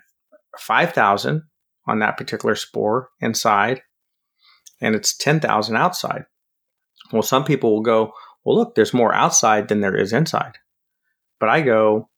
[0.57, 1.43] 5,000
[1.87, 3.81] on that particular spore inside
[4.79, 6.25] and it's 10,000 outside.
[7.11, 8.13] Well, some people will go,
[8.45, 10.53] well, look, there's more outside than there is inside.
[11.39, 12.09] But I go,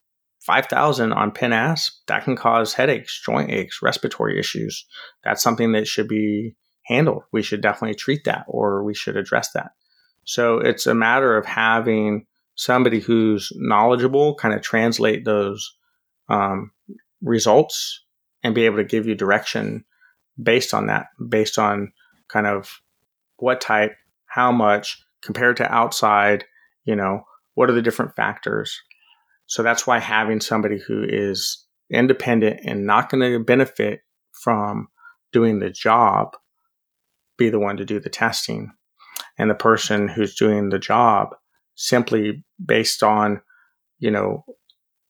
[0.42, 4.86] 5,000 on PennAsp, that can cause headaches, joint aches, respiratory issues.
[5.24, 7.24] That's something that should be handled.
[7.32, 9.72] We should definitely treat that or we should address that.
[10.26, 15.76] So it's a matter of having somebody who's knowledgeable kind of translate those
[16.30, 16.72] um,
[17.22, 18.04] results
[18.44, 19.84] and be able to give you direction
[20.42, 21.92] based on that, based on
[22.28, 22.82] kind of
[23.38, 26.46] what type, how much compared to outside,
[26.86, 27.24] you know,
[27.56, 28.80] what are the different factors.
[29.48, 34.88] So that's why having somebody who is independent and not going to benefit from
[35.34, 36.36] doing the job
[37.42, 38.72] be the one to do the testing.
[39.38, 41.30] And the person who's doing the job
[41.76, 43.42] simply based on
[44.00, 44.44] you know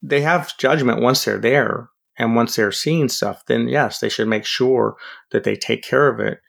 [0.02, 4.28] they have judgment once they're there and once they're seeing stuff then yes they should
[4.28, 4.96] make sure
[5.32, 6.40] that they take care of it.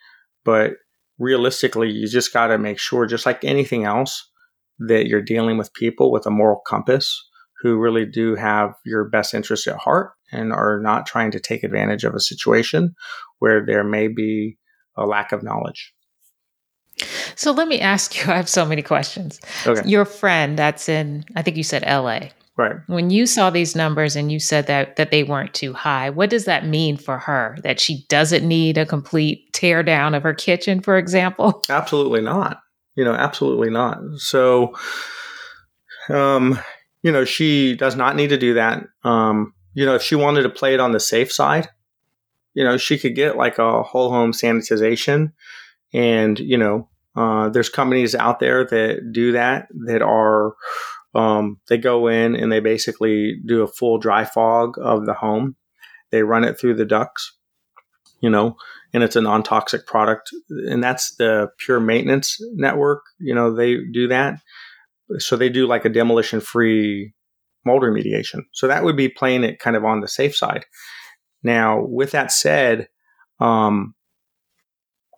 [0.45, 0.73] But
[1.18, 4.29] realistically, you just got to make sure, just like anything else,
[4.79, 7.25] that you're dealing with people with a moral compass
[7.61, 11.62] who really do have your best interest at heart and are not trying to take
[11.62, 12.95] advantage of a situation
[13.38, 14.59] where there may be
[14.97, 15.93] a lack of knowledge.
[17.35, 19.41] So let me ask you I have so many questions.
[19.67, 19.89] Okay.
[19.89, 22.29] Your friend that's in, I think you said LA.
[22.57, 22.77] Right.
[22.87, 26.29] When you saw these numbers and you said that that they weren't too high, what
[26.29, 27.57] does that mean for her?
[27.63, 31.63] That she doesn't need a complete tear down of her kitchen, for example?
[31.71, 32.59] Absolutely not.
[32.95, 33.97] You know, absolutely not.
[34.19, 34.75] So
[36.11, 36.59] um,
[37.03, 38.85] you know, she does not need to do that.
[39.03, 41.69] Um, you know, if she wanted to play it on the safe side,
[42.55, 45.33] you know, she could get like a whole home sanitization
[45.93, 50.55] and, you know, uh, there's companies out there that do that that are
[51.15, 55.57] um, they go in and they basically do a full dry fog of the home.
[56.11, 57.37] They run it through the ducts,
[58.21, 58.57] you know,
[58.95, 60.31] and it's a non toxic product.
[60.49, 63.03] And that's the pure maintenance network.
[63.19, 64.41] You know, they do that.
[65.19, 67.12] So they do like a demolition free
[67.67, 68.45] mold remediation.
[68.53, 70.65] So that would be playing it kind of on the safe side.
[71.43, 72.89] Now, with that said,
[73.41, 73.95] um,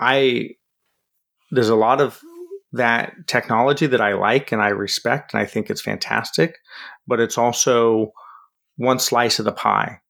[0.01, 0.51] I
[1.51, 2.21] there's a lot of
[2.73, 6.57] that technology that I like and I respect and I think it's fantastic,
[7.07, 8.13] but it's also
[8.77, 10.01] one slice of the pie.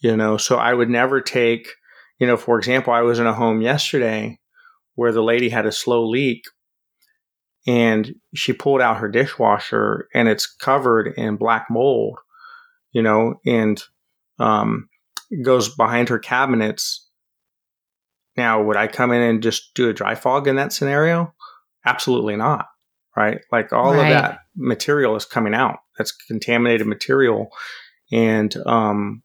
[0.00, 1.68] You know, so I would never take,
[2.18, 4.38] you know, for example, I was in a home yesterday
[4.94, 6.44] where the lady had a slow leak
[7.66, 12.18] and she pulled out her dishwasher and it's covered in black mold,
[12.92, 13.82] you know, and
[14.38, 14.88] um,
[15.42, 17.08] goes behind her cabinets.
[18.36, 21.34] Now, would I come in and just do a dry fog in that scenario?
[21.84, 22.66] Absolutely not.
[23.16, 23.40] Right.
[23.50, 24.02] Like all right.
[24.02, 25.78] of that material is coming out.
[25.96, 27.48] That's contaminated material.
[28.12, 29.22] And, um,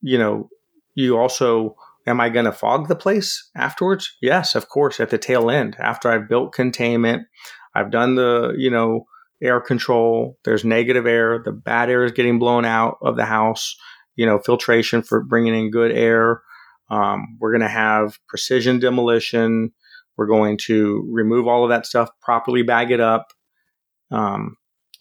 [0.00, 0.48] you know,
[0.94, 4.16] you also, am I going to fog the place afterwards?
[4.20, 5.76] Yes, of course, at the tail end.
[5.78, 7.28] After I've built containment,
[7.76, 9.06] I've done the, you know,
[9.40, 13.76] air control, there's negative air, the bad air is getting blown out of the house,
[14.18, 16.42] you know, filtration for bringing in good air.
[16.90, 19.72] Um, we're going to have precision demolition.
[20.16, 23.28] We're going to remove all of that stuff, properly bag it up,
[24.10, 24.56] um,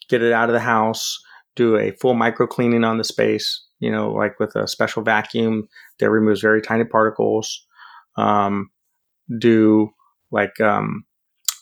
[0.08, 1.20] get it out of the house,
[1.56, 5.68] do a full micro cleaning on the space, you know, like with a special vacuum
[6.00, 7.66] that removes very tiny particles.
[8.18, 8.70] Um,
[9.40, 9.90] do
[10.30, 11.06] like um,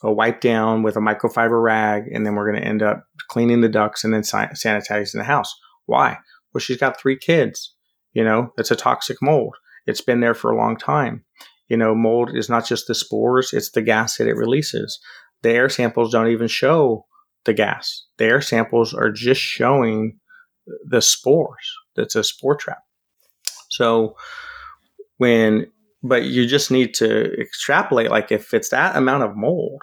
[0.03, 3.61] a wipe down with a microfiber rag, and then we're going to end up cleaning
[3.61, 5.55] the ducts and then sanitizing the house.
[5.85, 6.17] Why?
[6.55, 7.75] Well, she's got three kids.
[8.13, 9.57] You know, it's a toxic mold.
[9.85, 11.25] It's been there for a long time.
[11.67, 14.97] You know, mold is not just the spores, it's the gas that it releases.
[15.41, 17.05] The air samples don't even show
[17.43, 18.05] the gas.
[18.17, 20.17] The air samples are just showing
[20.87, 21.73] the spores.
[21.97, 22.83] That's a spore trap.
[23.69, 24.15] So
[25.17, 25.67] when
[26.03, 29.81] but you just need to extrapolate like if it's that amount of mold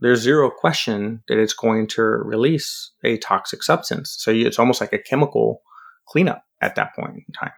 [0.00, 4.92] there's zero question that it's going to release a toxic substance so it's almost like
[4.92, 5.62] a chemical
[6.10, 7.52] cleanup at that point in time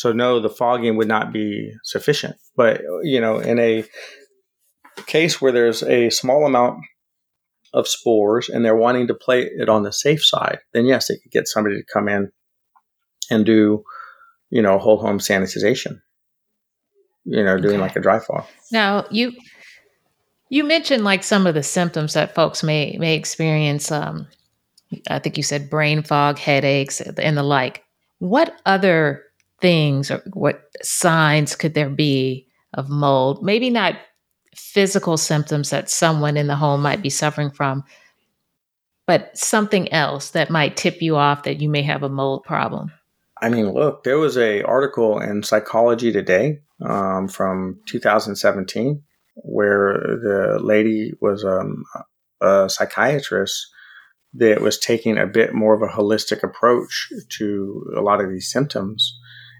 [0.00, 2.36] so no, the fogging would not be sufficient.
[2.56, 3.84] But you know, in a
[5.06, 6.78] case where there's a small amount
[7.74, 11.16] of spores and they're wanting to play it on the safe side, then yes, they
[11.16, 12.32] could get somebody to come in
[13.30, 13.84] and do,
[14.48, 16.00] you know, whole home sanitization.
[17.24, 17.82] You know, doing okay.
[17.82, 18.46] like a dry fog.
[18.72, 19.32] Now you
[20.48, 23.92] you mentioned like some of the symptoms that folks may may experience.
[23.92, 24.28] Um,
[25.08, 27.84] I think you said brain fog, headaches, and the like.
[28.18, 29.24] What other
[29.60, 33.42] things or what signs could there be of mold?
[33.44, 33.96] Maybe not
[34.54, 37.84] physical symptoms that someone in the home might be suffering from,
[39.06, 42.92] but something else that might tip you off that you may have a mold problem.
[43.40, 49.02] I mean, look, there was a article in Psychology Today um, from 2017
[49.36, 51.84] where the lady was um,
[52.40, 53.66] a psychiatrist
[54.34, 57.08] that was taking a bit more of a holistic approach
[57.38, 59.18] to a lot of these symptoms.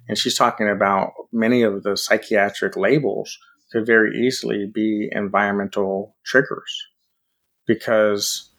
[0.09, 3.37] And she's talking about many of the psychiatric labels
[3.73, 6.87] could very easily be environmental triggers
[7.67, 8.51] because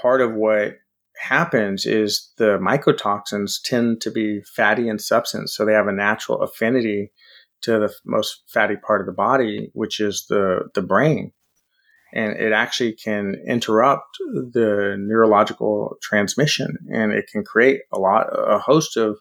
[0.00, 0.74] part of what
[1.20, 5.54] happens is the mycotoxins tend to be fatty in substance.
[5.54, 7.12] So they have a natural affinity
[7.62, 11.32] to the most fatty part of the body, which is the, the brain.
[12.12, 18.58] And it actually can interrupt the neurological transmission and it can create a lot, a
[18.58, 19.18] host of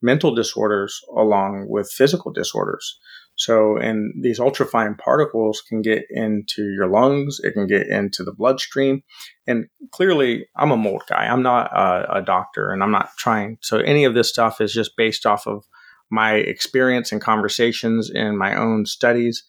[0.00, 2.98] mental disorders along with physical disorders.
[3.38, 8.32] So, and these ultrafine particles can get into your lungs, it can get into the
[8.32, 9.04] bloodstream.
[9.46, 11.28] And clearly, I'm a mold guy.
[11.28, 13.58] I'm not a, a, doctor and I'm not trying.
[13.60, 15.64] So, any of this stuff is just based off of
[16.10, 19.44] my experience and conversations in my own studies.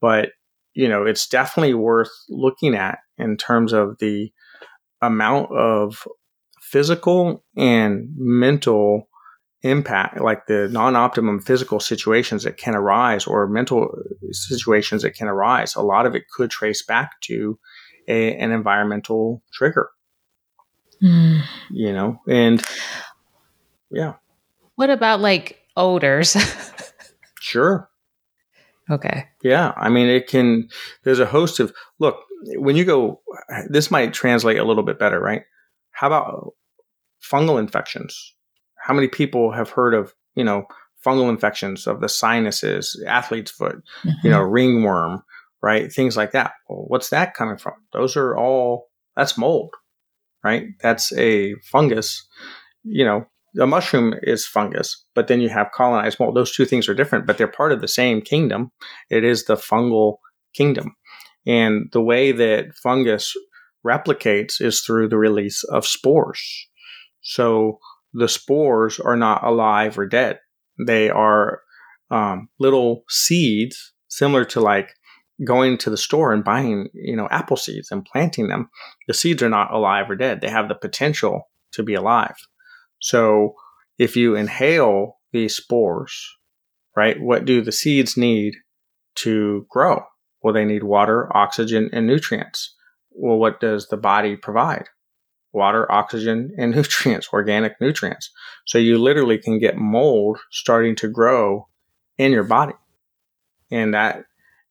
[0.00, 0.30] But,
[0.76, 4.30] you know, it's definitely worth looking at in terms of the
[5.00, 6.06] amount of
[6.60, 9.08] physical and mental
[9.62, 13.88] impact, like the non optimum physical situations that can arise or mental
[14.30, 17.58] situations that can arise, a lot of it could trace back to
[18.06, 19.88] a, an environmental trigger.
[21.02, 21.42] Mm.
[21.70, 22.62] You know, and
[23.90, 24.14] yeah.
[24.74, 26.36] What about like odors?
[27.40, 27.88] sure.
[28.90, 29.26] Okay.
[29.42, 29.72] Yeah.
[29.76, 30.68] I mean, it can,
[31.04, 32.16] there's a host of, look,
[32.56, 33.20] when you go,
[33.68, 35.42] this might translate a little bit better, right?
[35.90, 36.54] How about
[37.22, 38.34] fungal infections?
[38.86, 40.64] how many people have heard of, you know,
[41.04, 44.10] fungal infections of the sinuses, athlete's foot, mm-hmm.
[44.22, 45.24] you know, ringworm,
[45.60, 45.92] right?
[45.92, 46.52] Things like that.
[46.68, 47.74] Well, what's that coming from?
[47.92, 49.74] Those are all, that's mold,
[50.44, 50.68] right?
[50.82, 52.24] That's a fungus,
[52.84, 53.26] you know,
[53.56, 56.36] the mushroom is fungus, but then you have colonized mold.
[56.36, 58.70] Those two things are different, but they're part of the same kingdom.
[59.08, 60.18] It is the fungal
[60.54, 60.94] kingdom.
[61.46, 63.34] And the way that fungus
[63.84, 66.68] replicates is through the release of spores.
[67.22, 67.78] So
[68.12, 70.38] the spores are not alive or dead.
[70.86, 71.62] They are
[72.10, 74.90] um, little seeds, similar to like
[75.46, 78.68] going to the store and buying, you know, apple seeds and planting them.
[79.08, 80.42] The seeds are not alive or dead.
[80.42, 82.36] They have the potential to be alive.
[83.06, 83.54] So
[83.98, 86.12] if you inhale these spores,
[86.96, 88.54] right, what do the seeds need
[89.16, 90.02] to grow?
[90.42, 92.74] Well, they need water, oxygen, and nutrients.
[93.12, 94.88] Well, what does the body provide?
[95.52, 98.30] water, oxygen, and nutrients, organic nutrients.
[98.66, 101.68] So you literally can get mold starting to grow
[102.18, 102.74] in your body.
[103.70, 104.24] And that,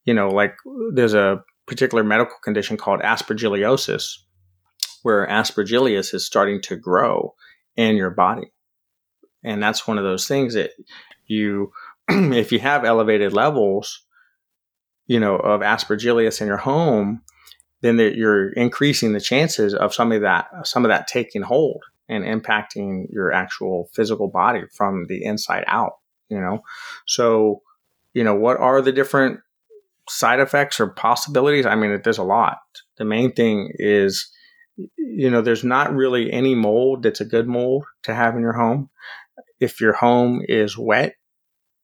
[0.03, 0.55] you know, like
[0.93, 4.03] there's a particular medical condition called aspergillosis,
[5.03, 7.33] where aspergillus is starting to grow
[7.75, 8.51] in your body.
[9.43, 10.71] And that's one of those things that
[11.27, 11.71] you,
[12.09, 14.01] if you have elevated levels,
[15.07, 17.21] you know, of aspergillus in your home,
[17.81, 22.23] then you're increasing the chances of some of that some of that taking hold and
[22.23, 25.99] impacting your actual physical body from the inside out
[26.29, 26.63] you know?
[27.05, 27.61] So
[28.13, 29.39] you know what are the different
[30.09, 31.65] side effects or possibilities?
[31.65, 32.57] I mean there's a lot.
[32.97, 34.29] The main thing is
[34.77, 38.53] you know there's not really any mold that's a good mold to have in your
[38.53, 38.89] home
[39.59, 41.15] if your home is wet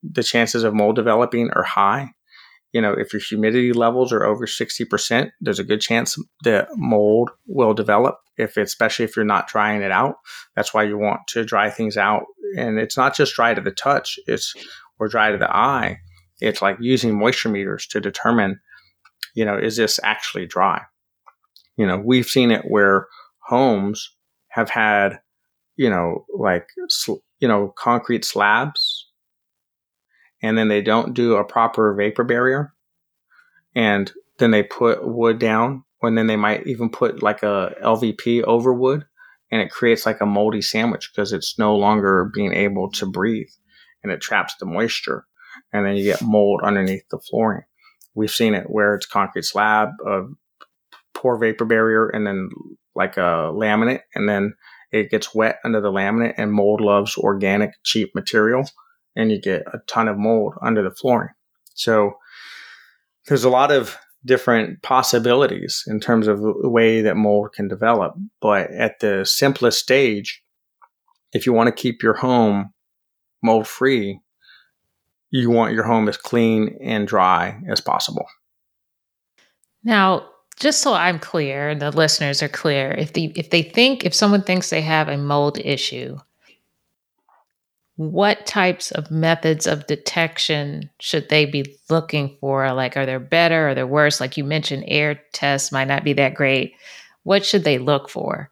[0.03, 2.09] the chances of mold developing are high
[2.71, 7.29] you know, if your humidity levels are over 60%, there's a good chance that mold
[7.45, 10.15] will develop if especially if you're not drying it out.
[10.55, 12.23] That's why you want to dry things out.
[12.57, 14.55] And it's not just dry to the touch, it's
[14.99, 15.99] or dry to the eye.
[16.39, 18.59] It's like using moisture meters to determine,
[19.35, 20.81] you know, is this actually dry?
[21.77, 23.07] You know, we've seen it where
[23.39, 24.15] homes
[24.49, 25.19] have had,
[25.75, 26.67] you know, like,
[27.39, 29.07] you know, concrete slabs
[30.41, 32.73] and then they don't do a proper vapor barrier
[33.75, 38.43] and then they put wood down and then they might even put like a LVP
[38.43, 39.05] over wood
[39.51, 43.49] and it creates like a moldy sandwich because it's no longer being able to breathe
[44.03, 45.25] and it traps the moisture
[45.73, 47.63] and then you get mold underneath the flooring.
[48.13, 50.23] We've seen it where it's concrete slab, a
[51.21, 52.49] poor vapor barrier, and then
[52.95, 54.53] like a laminate, and then
[54.91, 58.65] it gets wet under the laminate, and mold loves organic, cheap material
[59.15, 61.29] and you get a ton of mold under the flooring.
[61.73, 62.13] So
[63.27, 68.13] there's a lot of different possibilities in terms of the way that mold can develop.
[68.39, 70.43] But at the simplest stage,
[71.33, 72.73] if you want to keep your home
[73.41, 74.19] mold free,
[75.31, 78.25] you want your home as clean and dry as possible.
[79.83, 80.27] Now,
[80.61, 84.13] just so I'm clear and the listeners are clear, if they if they think if
[84.13, 86.17] someone thinks they have a mold issue,
[87.95, 92.71] what types of methods of detection should they be looking for?
[92.73, 94.21] Like, are they better or they're worse?
[94.21, 96.75] Like you mentioned, air tests might not be that great.
[97.23, 98.51] What should they look for?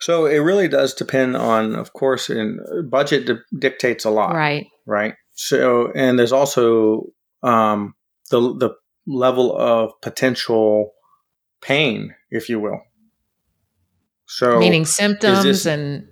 [0.00, 2.58] So it really does depend on, of course, and
[2.90, 4.66] budget di- dictates a lot, Right.
[4.86, 5.14] right?
[5.34, 7.04] So, and there's also
[7.42, 7.94] um,
[8.30, 8.70] the the
[9.06, 10.92] level of potential
[11.60, 12.80] pain, if you will.
[14.26, 16.08] So, Meaning symptoms this- and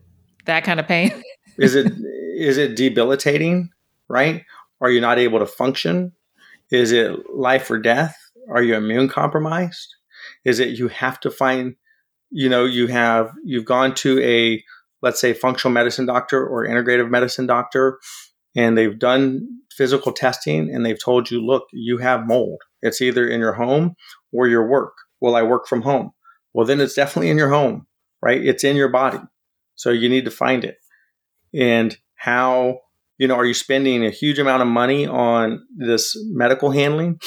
[0.46, 1.22] that kind of pain.
[1.58, 1.92] is it
[2.36, 3.70] is it debilitating?
[4.08, 4.44] Right?
[4.80, 6.12] Are you not able to function?
[6.70, 8.16] Is it life or death?
[8.50, 9.94] Are you immune compromised?
[10.44, 11.76] Is it you have to find,
[12.30, 14.62] you know, you have you've gone to a
[15.00, 17.98] let's say functional medicine doctor or integrative medicine doctor,
[18.56, 22.60] and they've done physical testing and they've told you, look, you have mold.
[22.82, 23.94] It's either in your home
[24.32, 24.94] or your work.
[25.20, 26.12] Well, I work from home.
[26.54, 27.86] Well, then it's definitely in your home,
[28.22, 28.44] right?
[28.44, 29.20] It's in your body.
[29.74, 30.78] So you need to find it.
[31.54, 32.80] And how,
[33.16, 37.20] you know, are you spending a huge amount of money on this medical handling?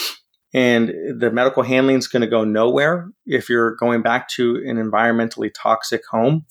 [0.54, 4.76] And the medical handling is going to go nowhere if you're going back to an
[4.76, 6.45] environmentally toxic home.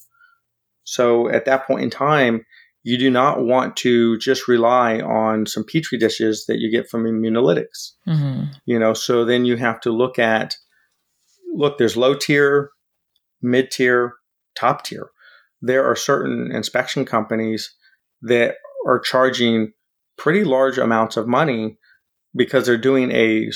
[0.83, 2.45] So at that point in time,
[2.83, 7.03] you do not want to just rely on some petri dishes that you get from
[7.03, 7.91] immunolytics.
[8.05, 10.55] hmm You know, so then you have to look at
[11.53, 12.71] look, there's low tier,
[13.41, 14.13] mid tier,
[14.55, 15.09] top tier.
[15.61, 17.73] There are certain inspection companies
[18.21, 18.55] that
[18.87, 19.73] are charging
[20.17, 21.77] pretty large amounts of money
[22.35, 23.49] because they're doing a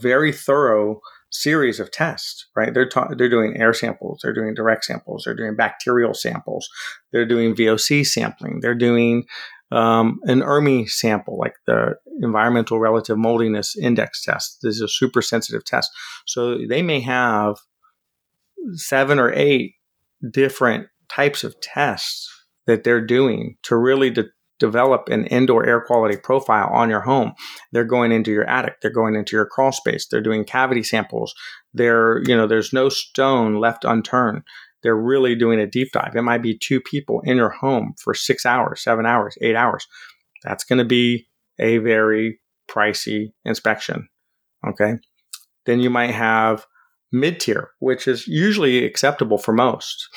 [0.00, 1.00] very thorough
[1.30, 2.74] series of tests, right?
[2.74, 6.68] They're ta- they're doing air samples, they're doing direct samples, they're doing bacterial samples,
[7.12, 9.24] they're doing VOC sampling, they're doing
[9.72, 14.58] um, an ERMI sample, like the Environmental Relative Moldiness Index test.
[14.62, 15.90] This is a super sensitive test.
[16.26, 17.56] So they may have
[18.72, 19.74] seven or eight
[20.28, 22.28] different types of tests
[22.66, 24.28] that they're doing to really de-
[24.60, 27.32] develop an indoor air quality profile on your home.
[27.72, 31.34] They're going into your attic, they're going into your crawl space, they're doing cavity samples.
[31.74, 34.42] They're, you know, there's no stone left unturned.
[34.82, 36.14] They're really doing a deep dive.
[36.14, 39.86] It might be two people in your home for six hours, seven hours, eight hours.
[40.42, 41.26] That's going to be
[41.58, 42.40] a very
[42.70, 44.08] pricey inspection.
[44.66, 44.94] Okay.
[45.66, 46.66] Then you might have
[47.12, 50.08] mid tier, which is usually acceptable for most,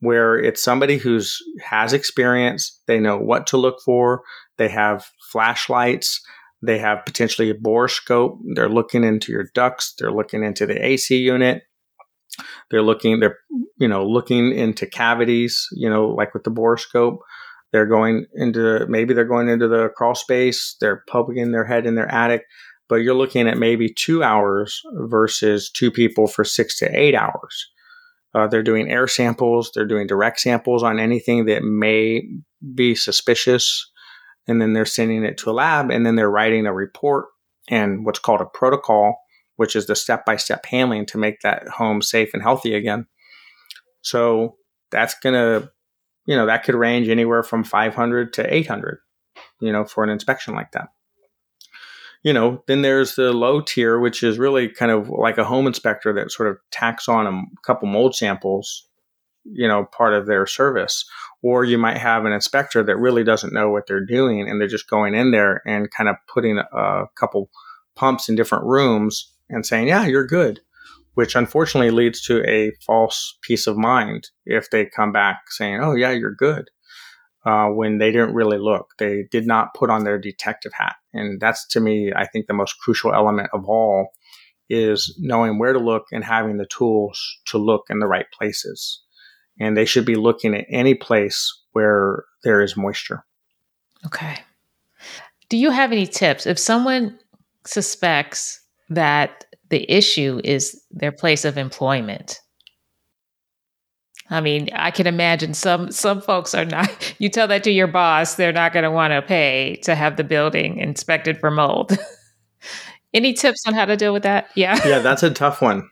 [0.00, 4.22] where it's somebody who's has experience, they know what to look for,
[4.56, 6.20] they have flashlights,
[6.62, 11.16] they have potentially a borescope, they're looking into your ducts, they're looking into the AC
[11.16, 11.62] unit,
[12.70, 13.38] they're looking they're
[13.78, 17.18] you know looking into cavities, you know, like with the borescope.
[17.70, 21.96] They're going into maybe they're going into the crawl space, they're poking their head in
[21.96, 22.44] their attic,
[22.88, 27.70] but you're looking at maybe two hours versus two people for six to eight hours.
[28.38, 32.22] Uh, they're doing air samples, they're doing direct samples on anything that may
[32.74, 33.90] be suspicious,
[34.46, 37.26] and then they're sending it to a lab, and then they're writing a report
[37.68, 39.20] and what's called a protocol,
[39.56, 43.06] which is the step by step handling to make that home safe and healthy again.
[44.02, 44.56] So
[44.90, 45.70] that's going to,
[46.24, 49.00] you know, that could range anywhere from 500 to 800,
[49.60, 50.88] you know, for an inspection like that
[52.22, 55.66] you know, then there's the low tier, which is really kind of like a home
[55.66, 58.88] inspector that sort of tacks on a couple mold samples,
[59.44, 61.04] you know, part of their service.
[61.42, 64.68] Or you might have an inspector that really doesn't know what they're doing and they're
[64.68, 67.50] just going in there and kind of putting a couple
[67.94, 70.60] pumps in different rooms and saying, yeah, you're good,
[71.14, 75.94] which unfortunately leads to a false peace of mind if they come back saying, oh,
[75.94, 76.68] yeah, you're good
[77.44, 78.94] uh, when they didn't really look.
[78.98, 80.96] They did not put on their detective hat.
[81.12, 84.12] And that's to me, I think, the most crucial element of all
[84.68, 89.02] is knowing where to look and having the tools to look in the right places.
[89.58, 93.24] And they should be looking at any place where there is moisture.
[94.06, 94.38] Okay.
[95.48, 97.18] Do you have any tips if someone
[97.66, 98.60] suspects
[98.90, 102.40] that the issue is their place of employment?
[104.30, 107.14] I mean, I can imagine some some folks are not.
[107.20, 110.16] You tell that to your boss, they're not going to want to pay to have
[110.16, 111.98] the building inspected for mold.
[113.14, 114.50] Any tips on how to deal with that?
[114.54, 114.78] Yeah.
[114.86, 115.88] Yeah, that's a tough one.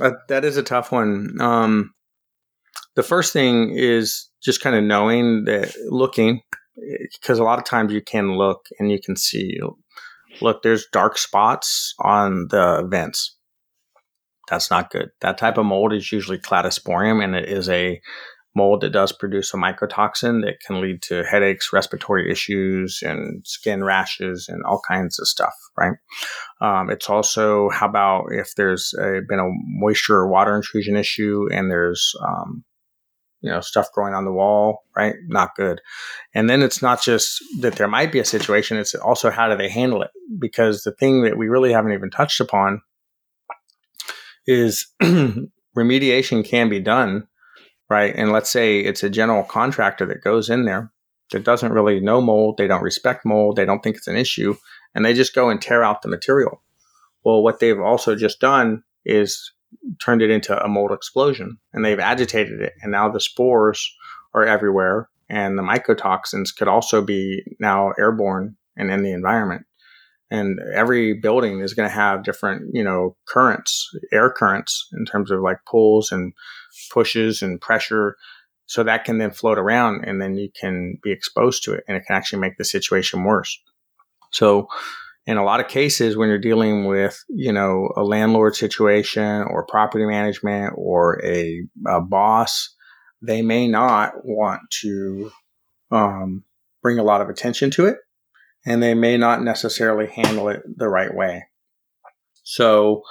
[0.00, 1.34] Uh, that is a tough one.
[1.40, 1.92] Um,
[2.94, 6.42] the first thing is just kind of knowing that looking,
[7.12, 9.58] because a lot of times you can look and you can see,
[10.40, 13.36] look, there's dark spots on the vents.
[14.48, 15.10] That's not good.
[15.20, 18.00] That type of mold is usually cladosporium, and it is a
[18.56, 23.82] mold that does produce a mycotoxin that can lead to headaches, respiratory issues, and skin
[23.82, 25.54] rashes, and all kinds of stuff.
[25.76, 25.94] Right.
[26.60, 31.48] Um, it's also how about if there's a, been a moisture or water intrusion issue,
[31.50, 32.64] and there's um,
[33.44, 35.16] you know, stuff growing on the wall, right?
[35.26, 35.82] Not good.
[36.34, 39.56] And then it's not just that there might be a situation, it's also how do
[39.58, 40.10] they handle it?
[40.38, 42.80] Because the thing that we really haven't even touched upon
[44.46, 44.86] is
[45.76, 47.26] remediation can be done,
[47.88, 48.14] right?
[48.14, 50.92] And let's say it's a general contractor that goes in there
[51.30, 54.54] that doesn't really know mold, they don't respect mold, they don't think it's an issue,
[54.94, 56.62] and they just go and tear out the material.
[57.24, 59.52] Well, what they've also just done is
[60.00, 62.74] turned it into a mold explosion and they've agitated it.
[62.82, 63.92] And now the spores
[64.34, 69.66] are everywhere and the mycotoxins could also be now airborne and in the environment.
[70.34, 75.30] And every building is going to have different, you know, currents, air currents in terms
[75.30, 76.32] of like pulls and
[76.92, 78.16] pushes and pressure.
[78.66, 81.96] So that can then float around and then you can be exposed to it and
[81.96, 83.60] it can actually make the situation worse.
[84.32, 84.68] So
[85.26, 89.66] in a lot of cases when you're dealing with you know a landlord situation or
[89.66, 92.74] property management or a, a boss
[93.22, 95.30] they may not want to
[95.90, 96.44] um,
[96.82, 97.98] bring a lot of attention to it
[98.66, 101.44] and they may not necessarily handle it the right way
[102.42, 103.02] so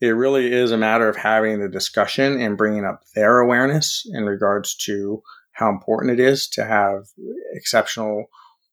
[0.00, 4.24] it really is a matter of having the discussion and bringing up their awareness in
[4.24, 7.06] regards to how important it is to have
[7.52, 8.26] exceptional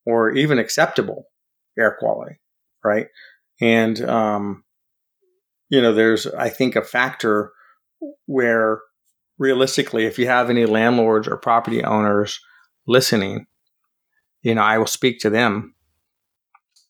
[0.06, 1.26] or even acceptable
[1.78, 2.40] air quality
[2.86, 3.08] right?
[3.60, 4.64] And um,
[5.70, 7.52] you know, there's I think a factor
[8.28, 8.80] where
[9.38, 12.40] realistically, if you have any landlords or property owners
[12.88, 13.48] listening,
[14.44, 15.75] you know, I will speak to them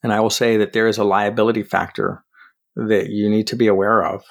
[0.05, 2.23] and I will say that there is a liability factor
[2.75, 4.23] that you need to be aware of.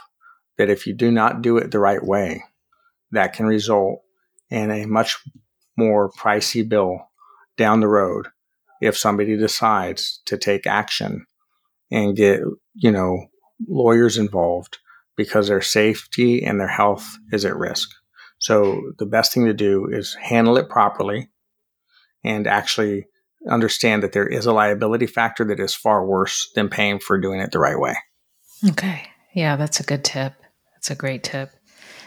[0.57, 2.45] That if you do not do it the right way,
[3.11, 4.03] that can result
[4.51, 5.19] in a much
[5.77, 7.01] more pricey bill
[7.57, 8.29] down the road
[8.81, 11.27] if somebody decides to take action
[11.91, 12.39] and get,
[12.75, 13.27] you know,
[13.67, 14.79] lawyers involved
[15.17, 17.91] because their safety and their health is at risk.
[18.39, 21.31] So the best thing to do is handle it properly
[22.23, 23.09] and actually
[23.49, 27.41] understand that there is a liability factor that is far worse than paying for doing
[27.41, 27.97] it the right way.
[28.69, 29.03] Okay.
[29.35, 30.35] Yeah, that's a good tip.
[30.75, 31.51] That's a great tip.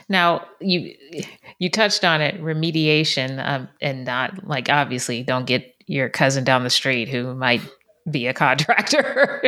[0.10, 0.94] Now you
[1.60, 6.64] you touched on it, remediation, um, and not like obviously don't get your cousin down
[6.64, 7.62] the street who might
[8.10, 9.42] be a contractor.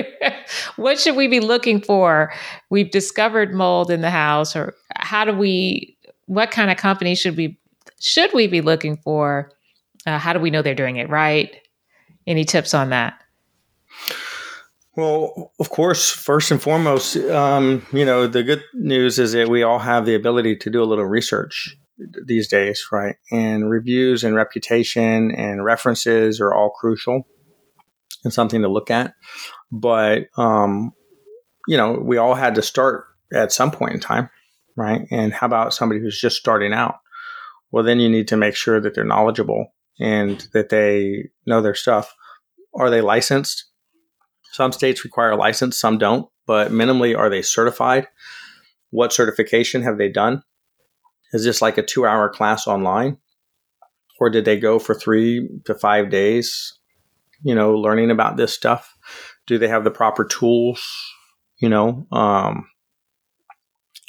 [0.76, 2.34] what should we be looking for?
[2.70, 5.98] We've discovered mold in the house, or how do we?
[6.26, 7.58] What kind of company should we
[8.00, 9.52] should we be looking for?
[10.06, 11.56] Uh, how do we know they're doing it right?
[12.28, 13.20] Any tips on that?
[14.96, 19.64] Well, of course, first and foremost, um, you know, the good news is that we
[19.64, 21.78] all have the ability to do a little research
[22.26, 23.16] these days, right?
[23.32, 27.26] And reviews and reputation and references are all crucial
[28.24, 29.14] and something to look at.
[29.72, 30.92] But, um,
[31.68, 34.30] you know, we all had to start at some point in time,
[34.76, 35.08] right?
[35.12, 36.96] And how about somebody who's just starting out?
[37.72, 39.68] Well, then you need to make sure that they're knowledgeable
[40.00, 42.16] and that they know their stuff.
[42.76, 43.66] Are they licensed?
[44.52, 48.08] Some states require a license, some don't, but minimally, are they certified?
[48.90, 50.42] What certification have they done?
[51.34, 53.18] Is this like a two hour class online?
[54.20, 56.80] Or did they go for three to five days
[57.44, 58.96] you know, learning about this stuff?
[59.48, 60.86] Do they have the proper tools?
[61.58, 62.68] You know, um,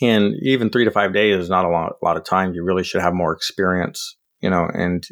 [0.01, 2.55] and even three to five days is not a lot, a lot of time.
[2.55, 5.05] You really should have more experience, you know, and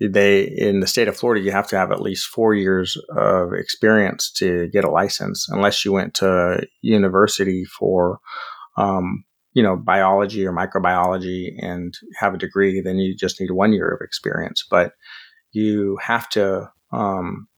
[0.00, 3.52] they, in the state of Florida, you have to have at least four years of
[3.52, 8.18] experience to get a license, unless you went to university for,
[8.76, 13.72] um, you know, biology or microbiology and have a degree, then you just need one
[13.72, 14.66] year of experience.
[14.68, 14.92] But
[15.52, 17.48] you have to um,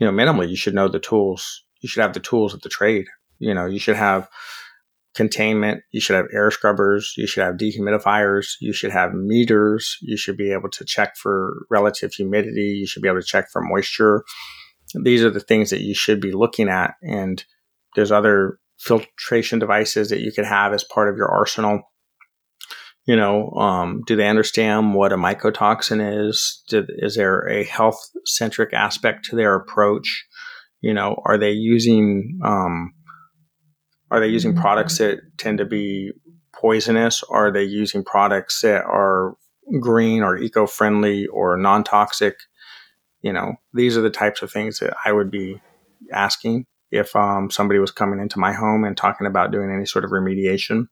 [0.00, 1.62] you know, minimally, you should know the tools.
[1.80, 3.06] You should have the tools of the trade.
[3.38, 4.28] You know, you should have
[5.14, 5.82] containment.
[5.90, 7.14] You should have air scrubbers.
[7.16, 8.46] You should have dehumidifiers.
[8.60, 9.96] You should have meters.
[10.02, 12.76] You should be able to check for relative humidity.
[12.78, 14.24] You should be able to check for moisture.
[15.02, 16.94] These are the things that you should be looking at.
[17.02, 17.44] And
[17.94, 21.82] there's other filtration devices that you could have as part of your arsenal
[23.06, 26.62] you know, um, do they understand what a mycotoxin is?
[26.68, 30.26] Do, is there a health centric aspect to their approach?
[30.80, 32.92] You know, are they using um,
[34.10, 36.12] are they using products that tend to be
[36.52, 37.22] poisonous?
[37.30, 39.36] Are they using products that are
[39.80, 42.36] green or eco friendly or non toxic?
[43.22, 45.60] You know, these are the types of things that I would be
[46.12, 50.04] asking if um, somebody was coming into my home and talking about doing any sort
[50.04, 50.86] of remediation.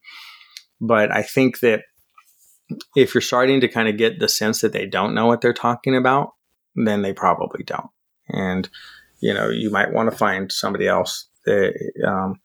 [0.80, 1.82] But I think that
[2.94, 5.52] if you're starting to kind of get the sense that they don't know what they're
[5.52, 6.32] talking about,
[6.76, 7.90] then they probably don't.
[8.28, 8.68] And,
[9.20, 11.72] you know, you might want to find somebody else that
[12.06, 12.38] um,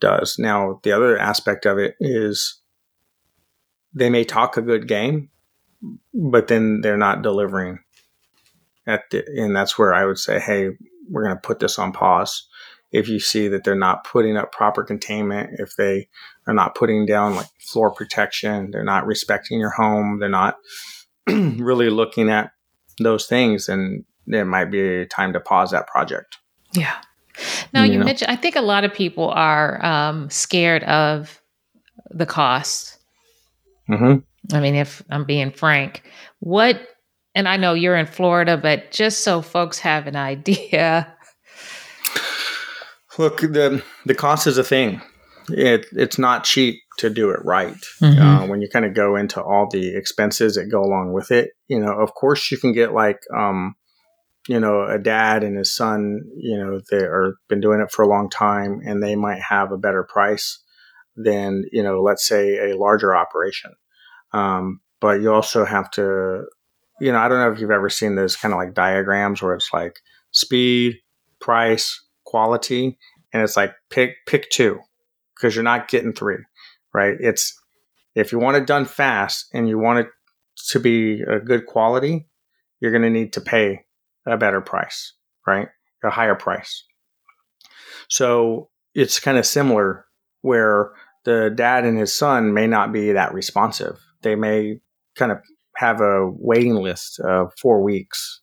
[0.00, 0.38] does.
[0.38, 2.60] Now, the other aspect of it is
[3.94, 5.30] they may talk a good game,
[6.14, 7.80] but then they're not delivering
[8.86, 10.70] at the, and that's where I would say, hey,
[11.08, 12.46] we're going to put this on pause.
[12.92, 16.08] If you see that they're not putting up proper containment, if they
[16.46, 20.56] are not putting down like floor protection, they're not respecting your home, they're not
[21.28, 22.52] really looking at
[22.98, 26.38] those things, then it might be time to pause that project.
[26.74, 26.96] Yeah.
[27.72, 28.04] Now you, you know?
[28.04, 31.40] mentioned, I think a lot of people are um, scared of
[32.10, 32.98] the cost.
[33.88, 34.54] Mm-hmm.
[34.54, 36.02] I mean, if I'm being frank,
[36.40, 36.80] what
[37.34, 41.14] and I know you're in Florida, but just so folks have an idea.
[43.18, 45.00] Look, the the cost is a thing.
[45.48, 47.76] It it's not cheap to do it right.
[48.00, 48.20] Mm-hmm.
[48.20, 51.50] Uh, when you kind of go into all the expenses that go along with it,
[51.68, 53.74] you know, of course you can get like, um,
[54.48, 58.02] you know, a dad and his son, you know, they are been doing it for
[58.02, 60.58] a long time, and they might have a better price
[61.16, 63.72] than you know, let's say a larger operation.
[64.32, 66.44] Um, but you also have to
[67.00, 69.54] you know, I don't know if you've ever seen those kind of like diagrams where
[69.54, 70.00] it's like
[70.32, 70.98] speed,
[71.40, 72.98] price, quality,
[73.32, 74.78] and it's like pick pick two
[75.34, 76.44] because you're not getting three,
[76.92, 77.16] right?
[77.18, 77.58] It's
[78.14, 80.08] if you want it done fast and you want it
[80.68, 82.28] to be a good quality,
[82.80, 83.84] you're going to need to pay
[84.26, 85.14] a better price,
[85.46, 85.68] right?
[86.04, 86.84] A higher price.
[88.08, 90.06] So it's kind of similar
[90.42, 90.92] where
[91.24, 93.98] the dad and his son may not be that responsive.
[94.22, 94.80] They may
[95.16, 95.38] kind of
[95.76, 98.40] have a waiting list of four weeks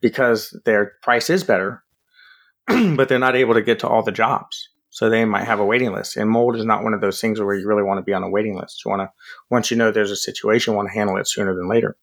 [0.00, 1.82] because their price is better,
[2.66, 4.68] but they're not able to get to all the jobs.
[4.90, 6.16] So they might have a waiting list.
[6.16, 8.24] And mold is not one of those things where you really want to be on
[8.24, 8.84] a waiting list.
[8.84, 9.10] You want to,
[9.48, 11.96] once you know there's a situation, want to handle it sooner than later.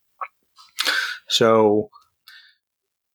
[1.28, 1.90] So,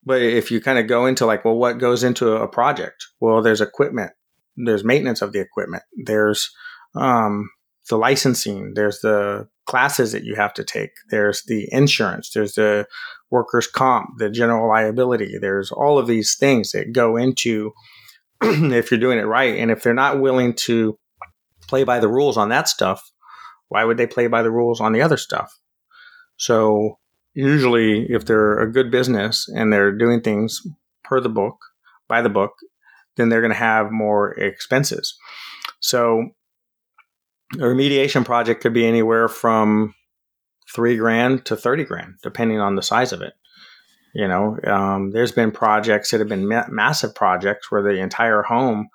[0.04, 3.06] but if you kind of go into like, well, what goes into a project?
[3.20, 4.12] Well, there's equipment,
[4.56, 6.50] there's maintenance of the equipment, there's
[6.94, 7.48] um,
[7.88, 10.90] the licensing, there's the classes that you have to take.
[11.10, 12.86] There's the insurance, there's the
[13.30, 15.38] workers' comp, the general liability.
[15.40, 17.72] There's all of these things that go into
[18.42, 19.56] if you're doing it right.
[19.58, 20.98] And if they're not willing to
[21.68, 23.10] play by the rules on that stuff,
[23.68, 25.56] why would they play by the rules on the other stuff?
[26.36, 26.98] So
[27.34, 30.60] usually, if they're a good business and they're doing things
[31.04, 31.56] per the book,
[32.08, 32.52] by the book,
[33.16, 35.16] then they're going to have more expenses.
[35.80, 36.30] So
[37.54, 39.94] a remediation project could be anywhere from
[40.74, 43.32] three grand to 30 grand, depending on the size of it.
[44.14, 48.42] You know, um, there's been projects that have been ma- massive projects where the entire
[48.42, 48.88] home,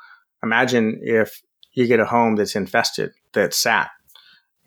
[0.43, 1.41] imagine if
[1.73, 3.89] you get a home that's infested, that's sat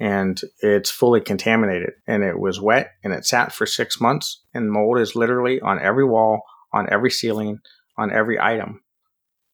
[0.01, 4.72] and it's fully contaminated and it was wet and it sat for six months and
[4.72, 6.40] mold is literally on every wall,
[6.72, 7.59] on every ceiling,
[7.98, 8.80] on every item.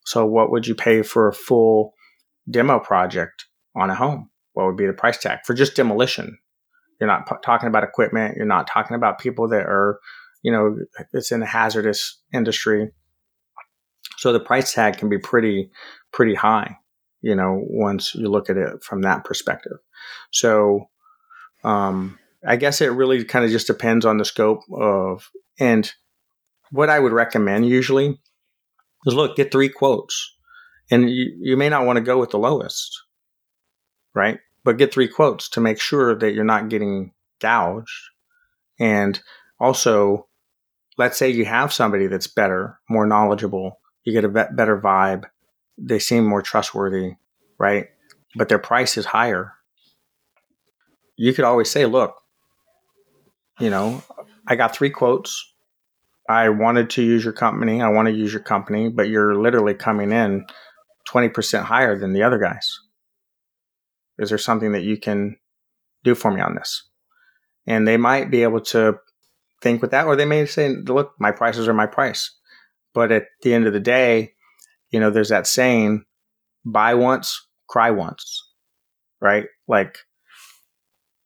[0.05, 1.95] So, what would you pay for a full
[2.49, 4.31] demo project on a home?
[4.53, 6.39] What would be the price tag for just demolition?
[7.01, 8.37] You're not p- talking about equipment.
[8.37, 9.99] You're not talking about people that are,
[10.43, 10.79] you know,
[11.13, 12.93] it's in a hazardous industry.
[14.19, 15.71] So the price tag can be pretty,
[16.13, 16.77] pretty high,
[17.23, 19.79] you know, once you look at it from that perspective.
[20.31, 20.89] So,
[21.65, 25.91] um, I guess it really kind of just depends on the scope of, and
[26.71, 28.21] what I would recommend usually
[29.07, 30.35] is look, get three quotes.
[30.91, 33.03] And you, you may not want to go with the lowest
[34.17, 34.41] right?
[34.65, 37.93] But get three quotes to make sure that you're not getting gouged.
[38.81, 39.21] And
[39.61, 40.27] also,
[40.99, 45.25] let's say you have somebody that's better, more knowledgeable, you get a better vibe,
[45.79, 47.15] they seem more trustworthy,
[47.59, 47.89] right?
[48.35, 49.53] But their price is higher.
[51.17, 52.15] You could always say, look,
[53.59, 54.03] you know,
[54.47, 55.53] I got three quotes.
[56.29, 57.81] I wanted to use your company.
[57.81, 60.47] I want to use your company, but you're literally coming in
[61.09, 62.81] 20% higher than the other guys.
[64.19, 65.37] Is there something that you can
[66.05, 66.83] do for me on this?
[67.67, 68.99] And they might be able to
[69.63, 72.33] think with that, or they may say, look, my prices are my price.
[72.95, 74.35] But at the end of the day,
[74.91, 76.05] you know, there's that saying,
[76.65, 78.43] buy once, cry once,
[79.21, 79.47] right?
[79.69, 79.99] Like,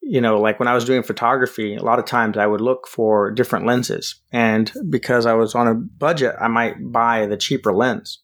[0.01, 2.87] you know, like when I was doing photography, a lot of times I would look
[2.87, 4.15] for different lenses.
[4.31, 8.21] And because I was on a budget, I might buy the cheaper lens.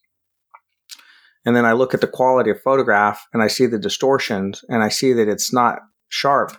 [1.46, 4.84] And then I look at the quality of photograph and I see the distortions and
[4.84, 5.80] I see that it's not
[6.10, 6.58] sharp.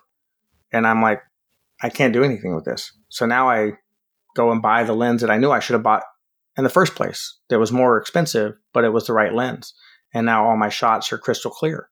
[0.72, 1.20] And I'm like,
[1.82, 2.92] I can't do anything with this.
[3.08, 3.72] So now I
[4.34, 6.04] go and buy the lens that I knew I should have bought
[6.58, 7.38] in the first place.
[7.48, 9.72] That was more expensive, but it was the right lens.
[10.12, 11.88] And now all my shots are crystal clear.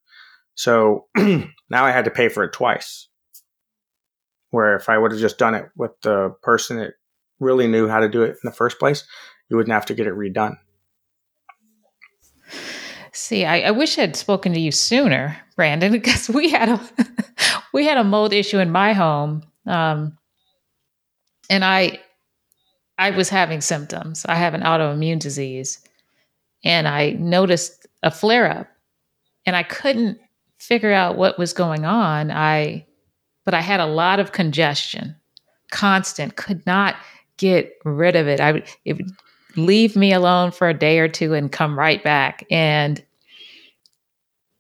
[0.55, 3.09] So now I had to pay for it twice.
[4.51, 6.95] Where if I would have just done it with the person that
[7.41, 9.05] really knew how to do it in the first place,
[9.49, 10.57] you wouldn't have to get it redone.
[13.13, 16.81] See, I, I, wish I had spoken to you sooner, Brandon, because we had a
[17.73, 20.19] we had a mold issue in my home Um,
[21.49, 22.01] and I,
[22.99, 24.25] I was having symptoms.
[24.27, 25.81] I have an autoimmune disease,
[26.65, 28.69] and I noticed a flare up,
[29.45, 30.19] and I couldn't
[30.59, 32.31] figure out what was going on.
[32.31, 32.87] I,
[33.45, 35.15] but I had a lot of congestion,
[35.71, 36.37] constant.
[36.37, 36.97] Could not
[37.37, 38.41] get rid of it.
[38.41, 39.11] I would it would
[39.57, 43.05] leave me alone for a day or two and come right back, and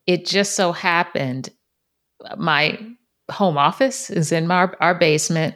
[0.06, 1.50] it just so happened
[2.24, 2.78] uh, my
[3.30, 5.54] home office is in our basement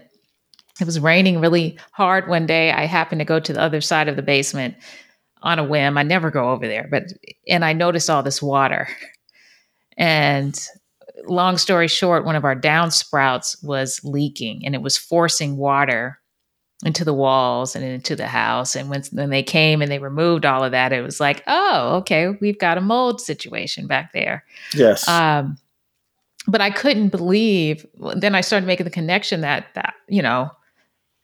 [0.80, 2.72] it was raining really hard one day.
[2.72, 4.74] I happened to go to the other side of the basement
[5.42, 5.98] on a whim.
[5.98, 7.04] I never go over there, but
[7.48, 8.88] and I noticed all this water.
[9.96, 10.58] And
[11.26, 16.18] long story short, one of our downspouts was leaking and it was forcing water
[16.84, 18.74] into the walls and into the house.
[18.74, 21.96] And when, when they came and they removed all of that, it was like, oh,
[21.96, 24.44] okay, we've got a mold situation back there.
[24.74, 25.06] Yes.
[25.06, 25.58] Um,
[26.46, 27.84] but I couldn't believe.
[28.16, 30.50] Then I started making the connection that that you know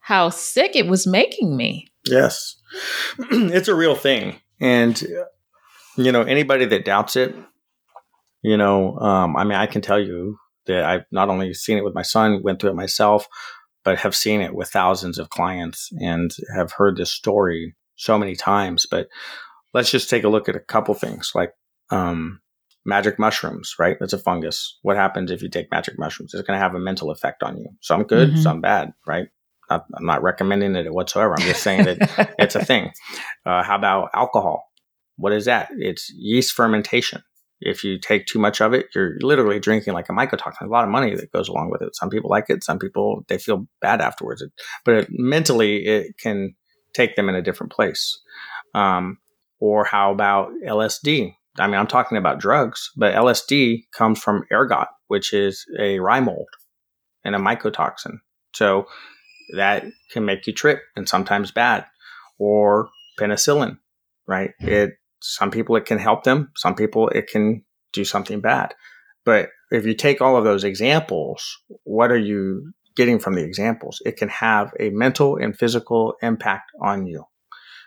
[0.06, 1.88] how sick it was making me.
[2.04, 2.54] Yes.
[3.18, 4.38] it's a real thing.
[4.60, 5.02] And,
[5.96, 7.34] you know, anybody that doubts it,
[8.40, 11.82] you know, um, I mean, I can tell you that I've not only seen it
[11.82, 13.26] with my son, went through it myself,
[13.82, 18.36] but have seen it with thousands of clients and have heard this story so many
[18.36, 18.86] times.
[18.88, 19.08] But
[19.74, 21.50] let's just take a look at a couple things like
[21.90, 22.40] um,
[22.84, 23.96] magic mushrooms, right?
[23.98, 24.78] That's a fungus.
[24.82, 26.32] What happens if you take magic mushrooms?
[26.32, 27.70] It's going to have a mental effect on you.
[27.80, 28.40] Some good, mm-hmm.
[28.40, 29.30] some bad, right?
[29.68, 31.34] I'm not recommending it whatsoever.
[31.38, 32.92] I'm just saying that it's a thing.
[33.44, 34.64] Uh, how about alcohol?
[35.18, 35.68] What is that?
[35.78, 37.22] It's yeast fermentation.
[37.60, 40.62] If you take too much of it, you're literally drinking like a mycotoxin.
[40.62, 41.94] a lot of money that goes along with it.
[41.94, 42.64] Some people like it.
[42.64, 44.44] Some people they feel bad afterwards.
[44.84, 46.56] But it, mentally, it can
[46.92, 48.18] take them in a different place.
[48.74, 49.18] Um,
[49.60, 51.34] or how about LSD?
[51.58, 56.20] I mean, I'm talking about drugs, but LSD comes from ergot, which is a rye
[56.20, 56.48] mold
[57.24, 58.18] and a mycotoxin.
[58.54, 58.86] So
[59.54, 61.86] that can make you trip and sometimes bad
[62.38, 62.88] or
[63.18, 63.78] penicillin
[64.26, 64.50] right?
[64.60, 66.50] It some people it can help them.
[66.56, 68.74] Some people it can do something bad.
[69.24, 74.00] But if you take all of those examples what are you getting from the examples?
[74.06, 77.24] It can have a mental and physical impact on you.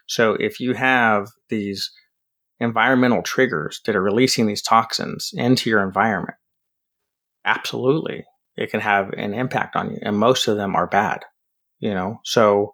[0.05, 1.91] So if you have these
[2.59, 6.35] environmental triggers that are releasing these toxins into your environment
[7.45, 8.25] absolutely
[8.57, 11.23] it can have an impact on you and most of them are bad
[11.79, 12.19] you know?
[12.23, 12.71] So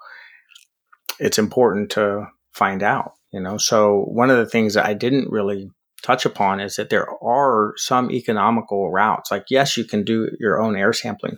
[1.20, 3.58] it's important to find out you know?
[3.58, 5.70] So one of the things that i didn't really
[6.01, 9.30] touch upon is that there are some economical routes.
[9.32, 11.38] Like yes you can do your own air sampling.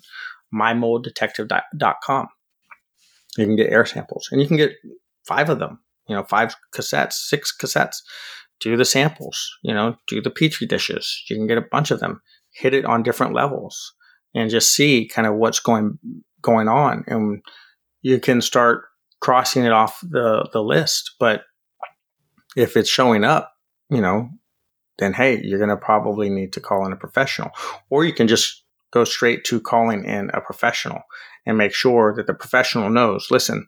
[0.53, 2.27] mymolddetective.com
[3.37, 4.73] you can get air samples and you can get
[5.25, 7.97] five of them you know five cassettes six cassettes.
[8.59, 9.97] Do the samples you know?
[10.07, 11.23] Do the petri dishes.
[11.29, 12.21] You can get a bunch of them.
[12.51, 13.93] Hit it on different levels
[14.35, 15.97] and just see kind of what's going
[16.41, 17.41] going on and
[18.01, 18.85] you can start
[19.19, 21.15] crossing it off the, the list.
[21.19, 21.43] But
[22.55, 23.53] if it's showing up,
[23.89, 24.29] you know,
[24.99, 27.51] then hey, you're going to probably need to call in a professional.
[27.89, 31.01] Or you can just go straight to calling in a professional
[31.45, 33.65] and make sure that the professional knows listen,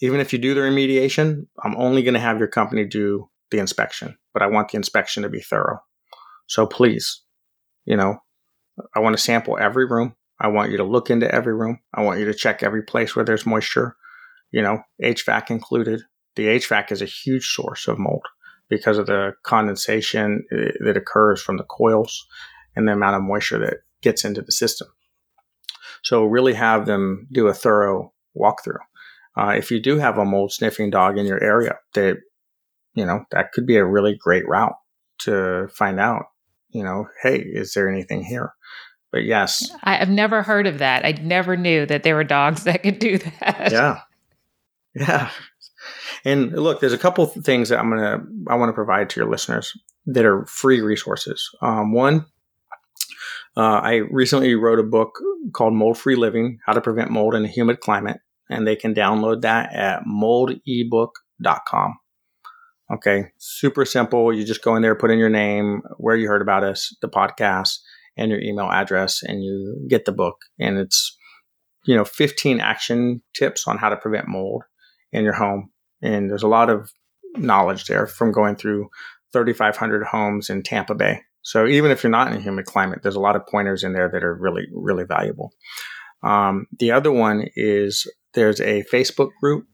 [0.00, 3.58] even if you do the remediation, I'm only going to have your company do the
[3.58, 5.80] inspection, but I want the inspection to be thorough.
[6.46, 7.22] So please,
[7.84, 8.16] you know,
[8.94, 10.14] I want to sample every room.
[10.40, 11.80] I want you to look into every room.
[11.94, 13.96] I want you to check every place where there's moisture,
[14.50, 16.02] you know, HVAC included.
[16.36, 18.24] The HVAC is a huge source of mold
[18.68, 22.26] because of the condensation uh, that occurs from the coils
[22.74, 24.88] and the amount of moisture that gets into the system.
[26.02, 28.78] So really have them do a thorough walkthrough.
[29.36, 32.18] Uh, if you do have a mold sniffing dog in your area, that
[32.94, 34.74] you know that could be a really great route
[35.18, 36.24] to find out.
[36.70, 38.54] You know, hey, is there anything here?
[39.12, 41.04] But yes, I have never heard of that.
[41.04, 43.72] I never knew that there were dogs that could do that.
[43.72, 44.00] Yeah,
[44.94, 45.30] yeah.
[46.24, 49.30] And look, there's a couple things that I'm gonna I want to provide to your
[49.30, 51.50] listeners that are free resources.
[51.62, 52.26] Um, one,
[53.56, 55.18] uh, I recently wrote a book
[55.52, 58.94] called Mold Free Living: How to Prevent Mold in a Humid Climate, and they can
[58.94, 61.98] download that at moldebook.com.
[62.92, 64.32] Okay, super simple.
[64.34, 67.08] You just go in there, put in your name, where you heard about us, the
[67.08, 67.78] podcast,
[68.20, 70.36] and your email address and you get the book.
[70.60, 71.16] And it's
[71.86, 74.62] you know 15 action tips on how to prevent mold
[75.10, 75.70] in your home.
[76.02, 76.92] And there's a lot of
[77.34, 78.88] knowledge there from going through
[79.32, 81.22] 3500 homes in Tampa Bay.
[81.42, 83.94] So even if you're not in a humid climate there's a lot of pointers in
[83.94, 85.52] there that are really really valuable.
[86.22, 89.64] Um, the other one is there's a Facebook group.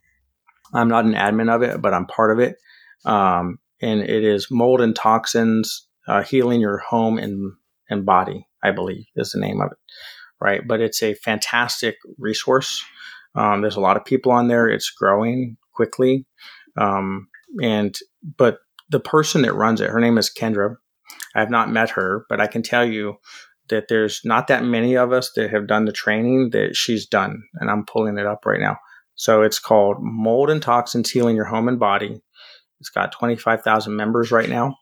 [0.72, 2.56] I'm not an admin of it but I'm part of it.
[3.04, 7.52] Um, and it is mold and toxins uh, healing your home and
[7.90, 9.78] and Body, I believe is the name of it.
[10.40, 10.60] right?
[10.66, 12.84] But it's a fantastic resource.
[13.34, 14.68] Um, there's a lot of people on there.
[14.68, 16.26] It's growing quickly.
[16.78, 17.28] Um,
[17.62, 17.96] and,
[18.36, 18.58] but
[18.90, 20.76] the person that runs it, her name is Kendra.
[21.34, 23.16] I have not met her, but I can tell you
[23.68, 27.42] that there's not that many of us that have done the training that she's done.
[27.54, 28.78] And I'm pulling it up right now.
[29.16, 32.20] So it's called Mold and Toxins Healing Your Home and Body.
[32.80, 34.76] It's got 25,000 members right now.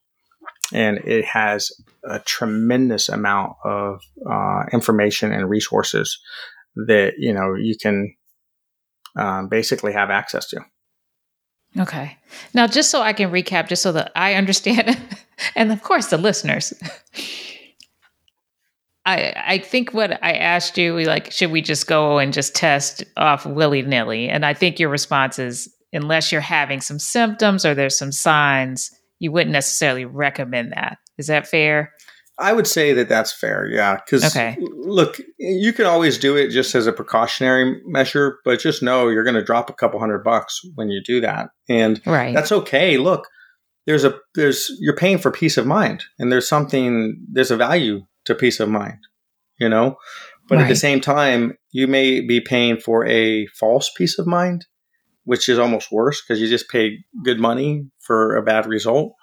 [0.73, 1.71] And it has
[2.05, 6.19] a tremendous amount of uh, information and resources
[6.75, 8.15] that, you know, you can
[9.17, 10.61] um, basically have access to.
[11.79, 12.17] Okay.
[12.53, 14.97] Now, just so I can recap, just so that I understand,
[15.57, 16.73] and of course the listeners,
[19.05, 23.05] I I think what I asked you, like, should we just go and just test
[23.17, 24.29] off willy nilly?
[24.29, 28.91] And I think your response is, unless you're having some symptoms or there's some signs,
[29.25, 30.99] you wouldn't necessarily recommend that.
[31.16, 31.95] Is that fair?
[32.39, 33.97] I would say that that's fair, yeah.
[33.97, 34.57] Because okay.
[34.61, 39.25] look, you can always do it just as a precautionary measure, but just know you're
[39.25, 42.35] going to drop a couple hundred bucks when you do that, and right.
[42.35, 42.99] that's okay.
[42.99, 43.29] Look,
[43.87, 48.05] there's a there's you're paying for peace of mind, and there's something there's a value
[48.27, 48.99] to peace of mind,
[49.59, 49.97] you know.
[50.49, 50.64] But right.
[50.64, 54.66] at the same time, you may be paying for a false peace of mind,
[55.22, 59.15] which is almost worse because you just paid good money for a bad result.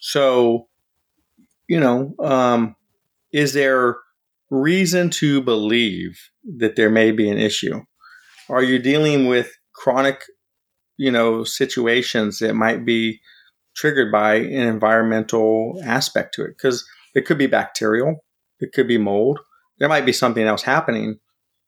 [0.00, 0.68] So
[1.68, 2.74] you know, um,
[3.32, 3.96] is there
[4.50, 7.82] reason to believe that there may be an issue?
[8.48, 10.24] Are you dealing with chronic,
[10.96, 13.20] you know, situations that might be
[13.76, 16.56] triggered by an environmental aspect to it?
[16.56, 18.24] Because it could be bacterial,
[18.60, 19.38] it could be mold,
[19.78, 21.18] there might be something else happening,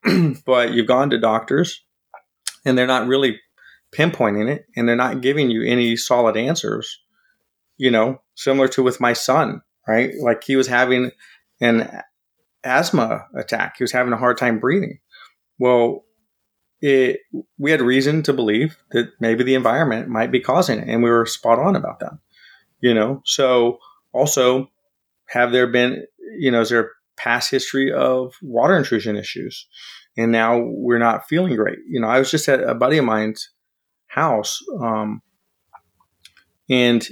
[0.45, 1.83] but you've gone to doctors
[2.65, 3.39] and they're not really
[3.95, 6.99] pinpointing it and they're not giving you any solid answers.
[7.77, 10.11] You know, similar to with my son right?
[10.19, 11.11] Like he was having
[11.59, 12.01] an
[12.63, 13.75] asthma attack.
[13.77, 14.99] He was having a hard time breathing.
[15.59, 16.05] Well,
[16.81, 17.19] it,
[17.57, 21.09] we had reason to believe that maybe the environment might be causing it, and we
[21.09, 22.13] were spot on about that.
[22.79, 23.77] You know, so
[24.13, 24.71] also
[25.27, 26.05] have there been,
[26.39, 29.67] you know, is there past history of water intrusion issues?
[30.17, 31.77] And now we're not feeling great.
[31.87, 33.49] You know, I was just at a buddy of mine's
[34.13, 35.21] house, um,
[36.69, 37.07] and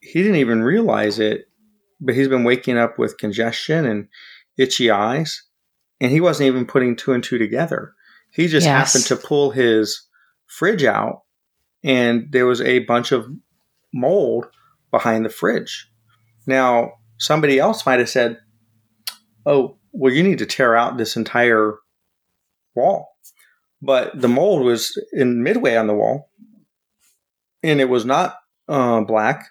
[0.00, 1.46] he didn't even realize it
[2.00, 4.08] but he's been waking up with congestion and
[4.56, 5.42] itchy eyes,
[6.00, 7.92] and he wasn't even putting two and two together.
[8.32, 8.92] He just yes.
[8.92, 10.08] happened to pull his
[10.46, 11.22] fridge out,
[11.84, 13.26] and there was a bunch of
[13.92, 14.46] mold
[14.90, 15.88] behind the fridge.
[16.46, 18.38] Now, somebody else might have said,
[19.46, 21.74] Oh, well, you need to tear out this entire
[22.74, 23.08] wall.
[23.82, 26.30] But the mold was in midway on the wall,
[27.62, 28.36] and it was not
[28.68, 29.46] uh, black.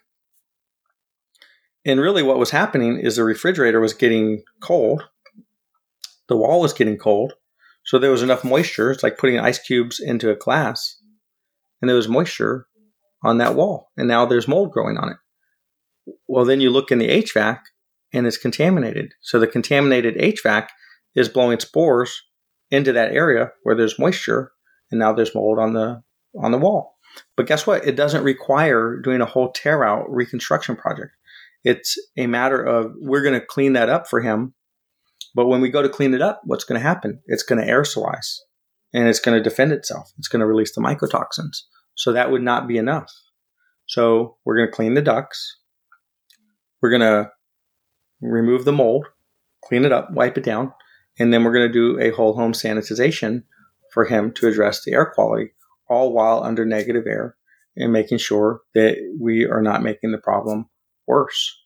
[1.85, 5.03] And really, what was happening is the refrigerator was getting cold,
[6.27, 7.33] the wall was getting cold.
[7.85, 8.91] So there was enough moisture.
[8.91, 11.01] It's like putting ice cubes into a glass,
[11.81, 12.67] and there was moisture
[13.23, 13.91] on that wall.
[13.97, 15.17] And now there's mold growing on it.
[16.27, 17.59] Well, then you look in the HVAC
[18.13, 19.13] and it's contaminated.
[19.21, 20.67] So the contaminated HVAC
[21.15, 22.21] is blowing spores
[22.71, 24.51] into that area where there's moisture,
[24.91, 26.01] and now there's mold on the
[26.39, 26.97] on the wall.
[27.35, 27.85] But guess what?
[27.87, 31.11] It doesn't require doing a whole tear out reconstruction project.
[31.63, 34.53] It's a matter of we're going to clean that up for him.
[35.35, 37.21] But when we go to clean it up, what's going to happen?
[37.25, 38.37] It's going to aerosolize
[38.93, 40.11] and it's going to defend itself.
[40.17, 41.63] It's going to release the mycotoxins.
[41.95, 43.11] So that would not be enough.
[43.85, 45.57] So we're going to clean the ducts.
[46.81, 47.29] We're going to
[48.21, 49.07] remove the mold,
[49.63, 50.73] clean it up, wipe it down,
[51.19, 53.43] and then we're going to do a whole home sanitization
[53.91, 55.51] for him to address the air quality,
[55.89, 57.35] all while under negative air
[57.75, 60.69] and making sure that we are not making the problem
[61.07, 61.57] worse.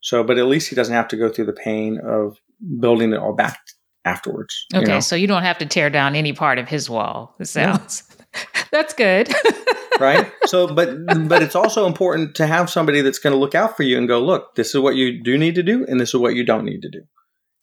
[0.00, 2.38] So, but at least he doesn't have to go through the pain of
[2.80, 3.58] building it all back
[4.04, 4.66] afterwards.
[4.74, 5.00] Okay, you know?
[5.00, 7.34] so you don't have to tear down any part of his wall.
[7.38, 8.04] It sounds
[8.70, 9.32] that's good.
[10.00, 10.32] right?
[10.46, 13.82] So, but but it's also important to have somebody that's going to look out for
[13.82, 16.16] you and go, look, this is what you do need to do, and this is
[16.16, 17.02] what you don't need to do,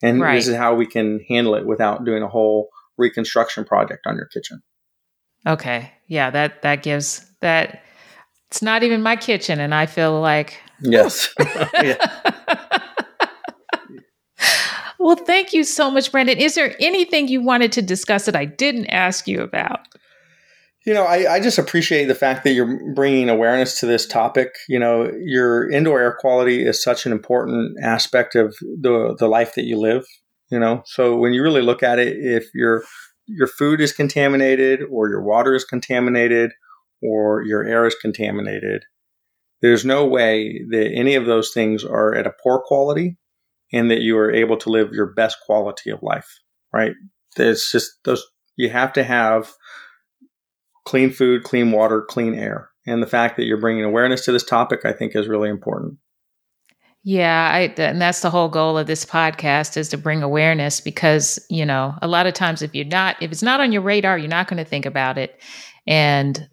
[0.02, 0.36] and right.
[0.36, 4.28] this is how we can handle it without doing a whole reconstruction project on your
[4.28, 4.62] kitchen.
[5.46, 7.84] Okay, yeah that that gives that.
[8.50, 11.34] It's not even my kitchen, and I feel like Yes.
[15.00, 16.38] well, thank you so much, Brandon.
[16.38, 19.88] Is there anything you wanted to discuss that I didn't ask you about?
[20.88, 24.56] You know, I, I, just appreciate the fact that you're bringing awareness to this topic.
[24.70, 29.56] You know, your indoor air quality is such an important aspect of the the life
[29.56, 30.06] that you live.
[30.50, 32.86] You know, so when you really look at it, if your
[33.26, 36.52] your food is contaminated, or your water is contaminated,
[37.04, 38.86] or your air is contaminated,
[39.62, 43.18] there's no way that any of those things are at a poor quality
[43.74, 46.30] and that you are able to live your best quality of life.
[46.72, 46.94] right?
[47.36, 48.26] It's just those,
[48.56, 49.52] you have to have
[50.88, 52.70] clean food, clean water, clean air.
[52.88, 55.98] And the fact that you're bringing awareness to this topic, I think, is really important.
[57.04, 61.46] Yeah, I, and that's the whole goal of this podcast is to bring awareness because,
[61.50, 64.18] you know, a lot of times if you're not, if it's not on your radar,
[64.18, 65.42] you're not going to think about it.
[65.86, 66.48] And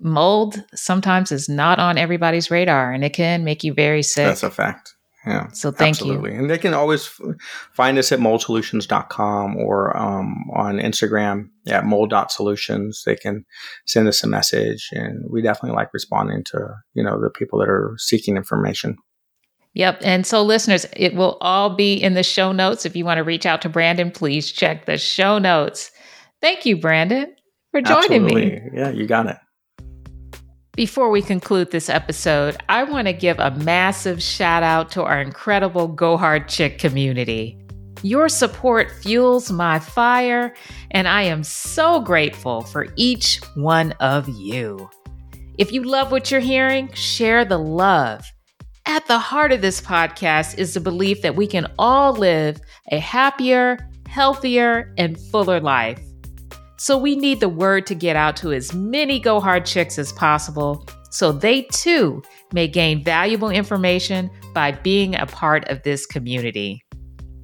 [0.00, 4.26] mold sometimes is not on everybody's radar and it can make you very sick.
[4.26, 4.94] That's a fact.
[5.26, 5.48] Yeah.
[5.52, 6.32] So thank absolutely.
[6.32, 6.38] you.
[6.38, 7.10] And they can always
[7.72, 13.02] find us at moldsolutions.com or um, on Instagram at mold.solutions.
[13.04, 13.44] They can
[13.86, 17.68] send us a message and we definitely like responding to, you know, the people that
[17.68, 18.96] are seeking information.
[19.74, 20.00] Yep.
[20.02, 22.84] And so, listeners, it will all be in the show notes.
[22.84, 25.92] If you want to reach out to Brandon, please check the show notes.
[26.40, 27.32] Thank you, Brandon,
[27.70, 28.46] for joining Absolutely.
[28.46, 28.60] me.
[28.74, 29.36] Yeah, you got it.
[30.76, 35.20] Before we conclude this episode, I want to give a massive shout out to our
[35.20, 37.58] incredible Go Hard Chick community.
[38.02, 40.54] Your support fuels my fire,
[40.92, 44.88] and I am so grateful for each one of you.
[45.58, 48.24] If you love what you're hearing, share the love.
[48.86, 52.60] At the heart of this podcast is the belief that we can all live
[52.92, 56.00] a happier, healthier, and fuller life.
[56.80, 60.14] So we need the word to get out to as many Go Hard chicks as
[60.14, 62.22] possible so they too
[62.54, 66.82] may gain valuable information by being a part of this community.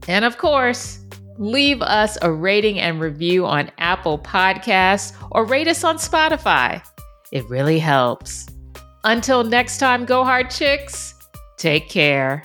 [0.09, 1.05] And of course,
[1.37, 6.82] leave us a rating and review on Apple Podcasts or rate us on Spotify.
[7.30, 8.47] It really helps.
[9.05, 11.12] Until next time, Go Hard Chicks,
[11.59, 12.43] take care.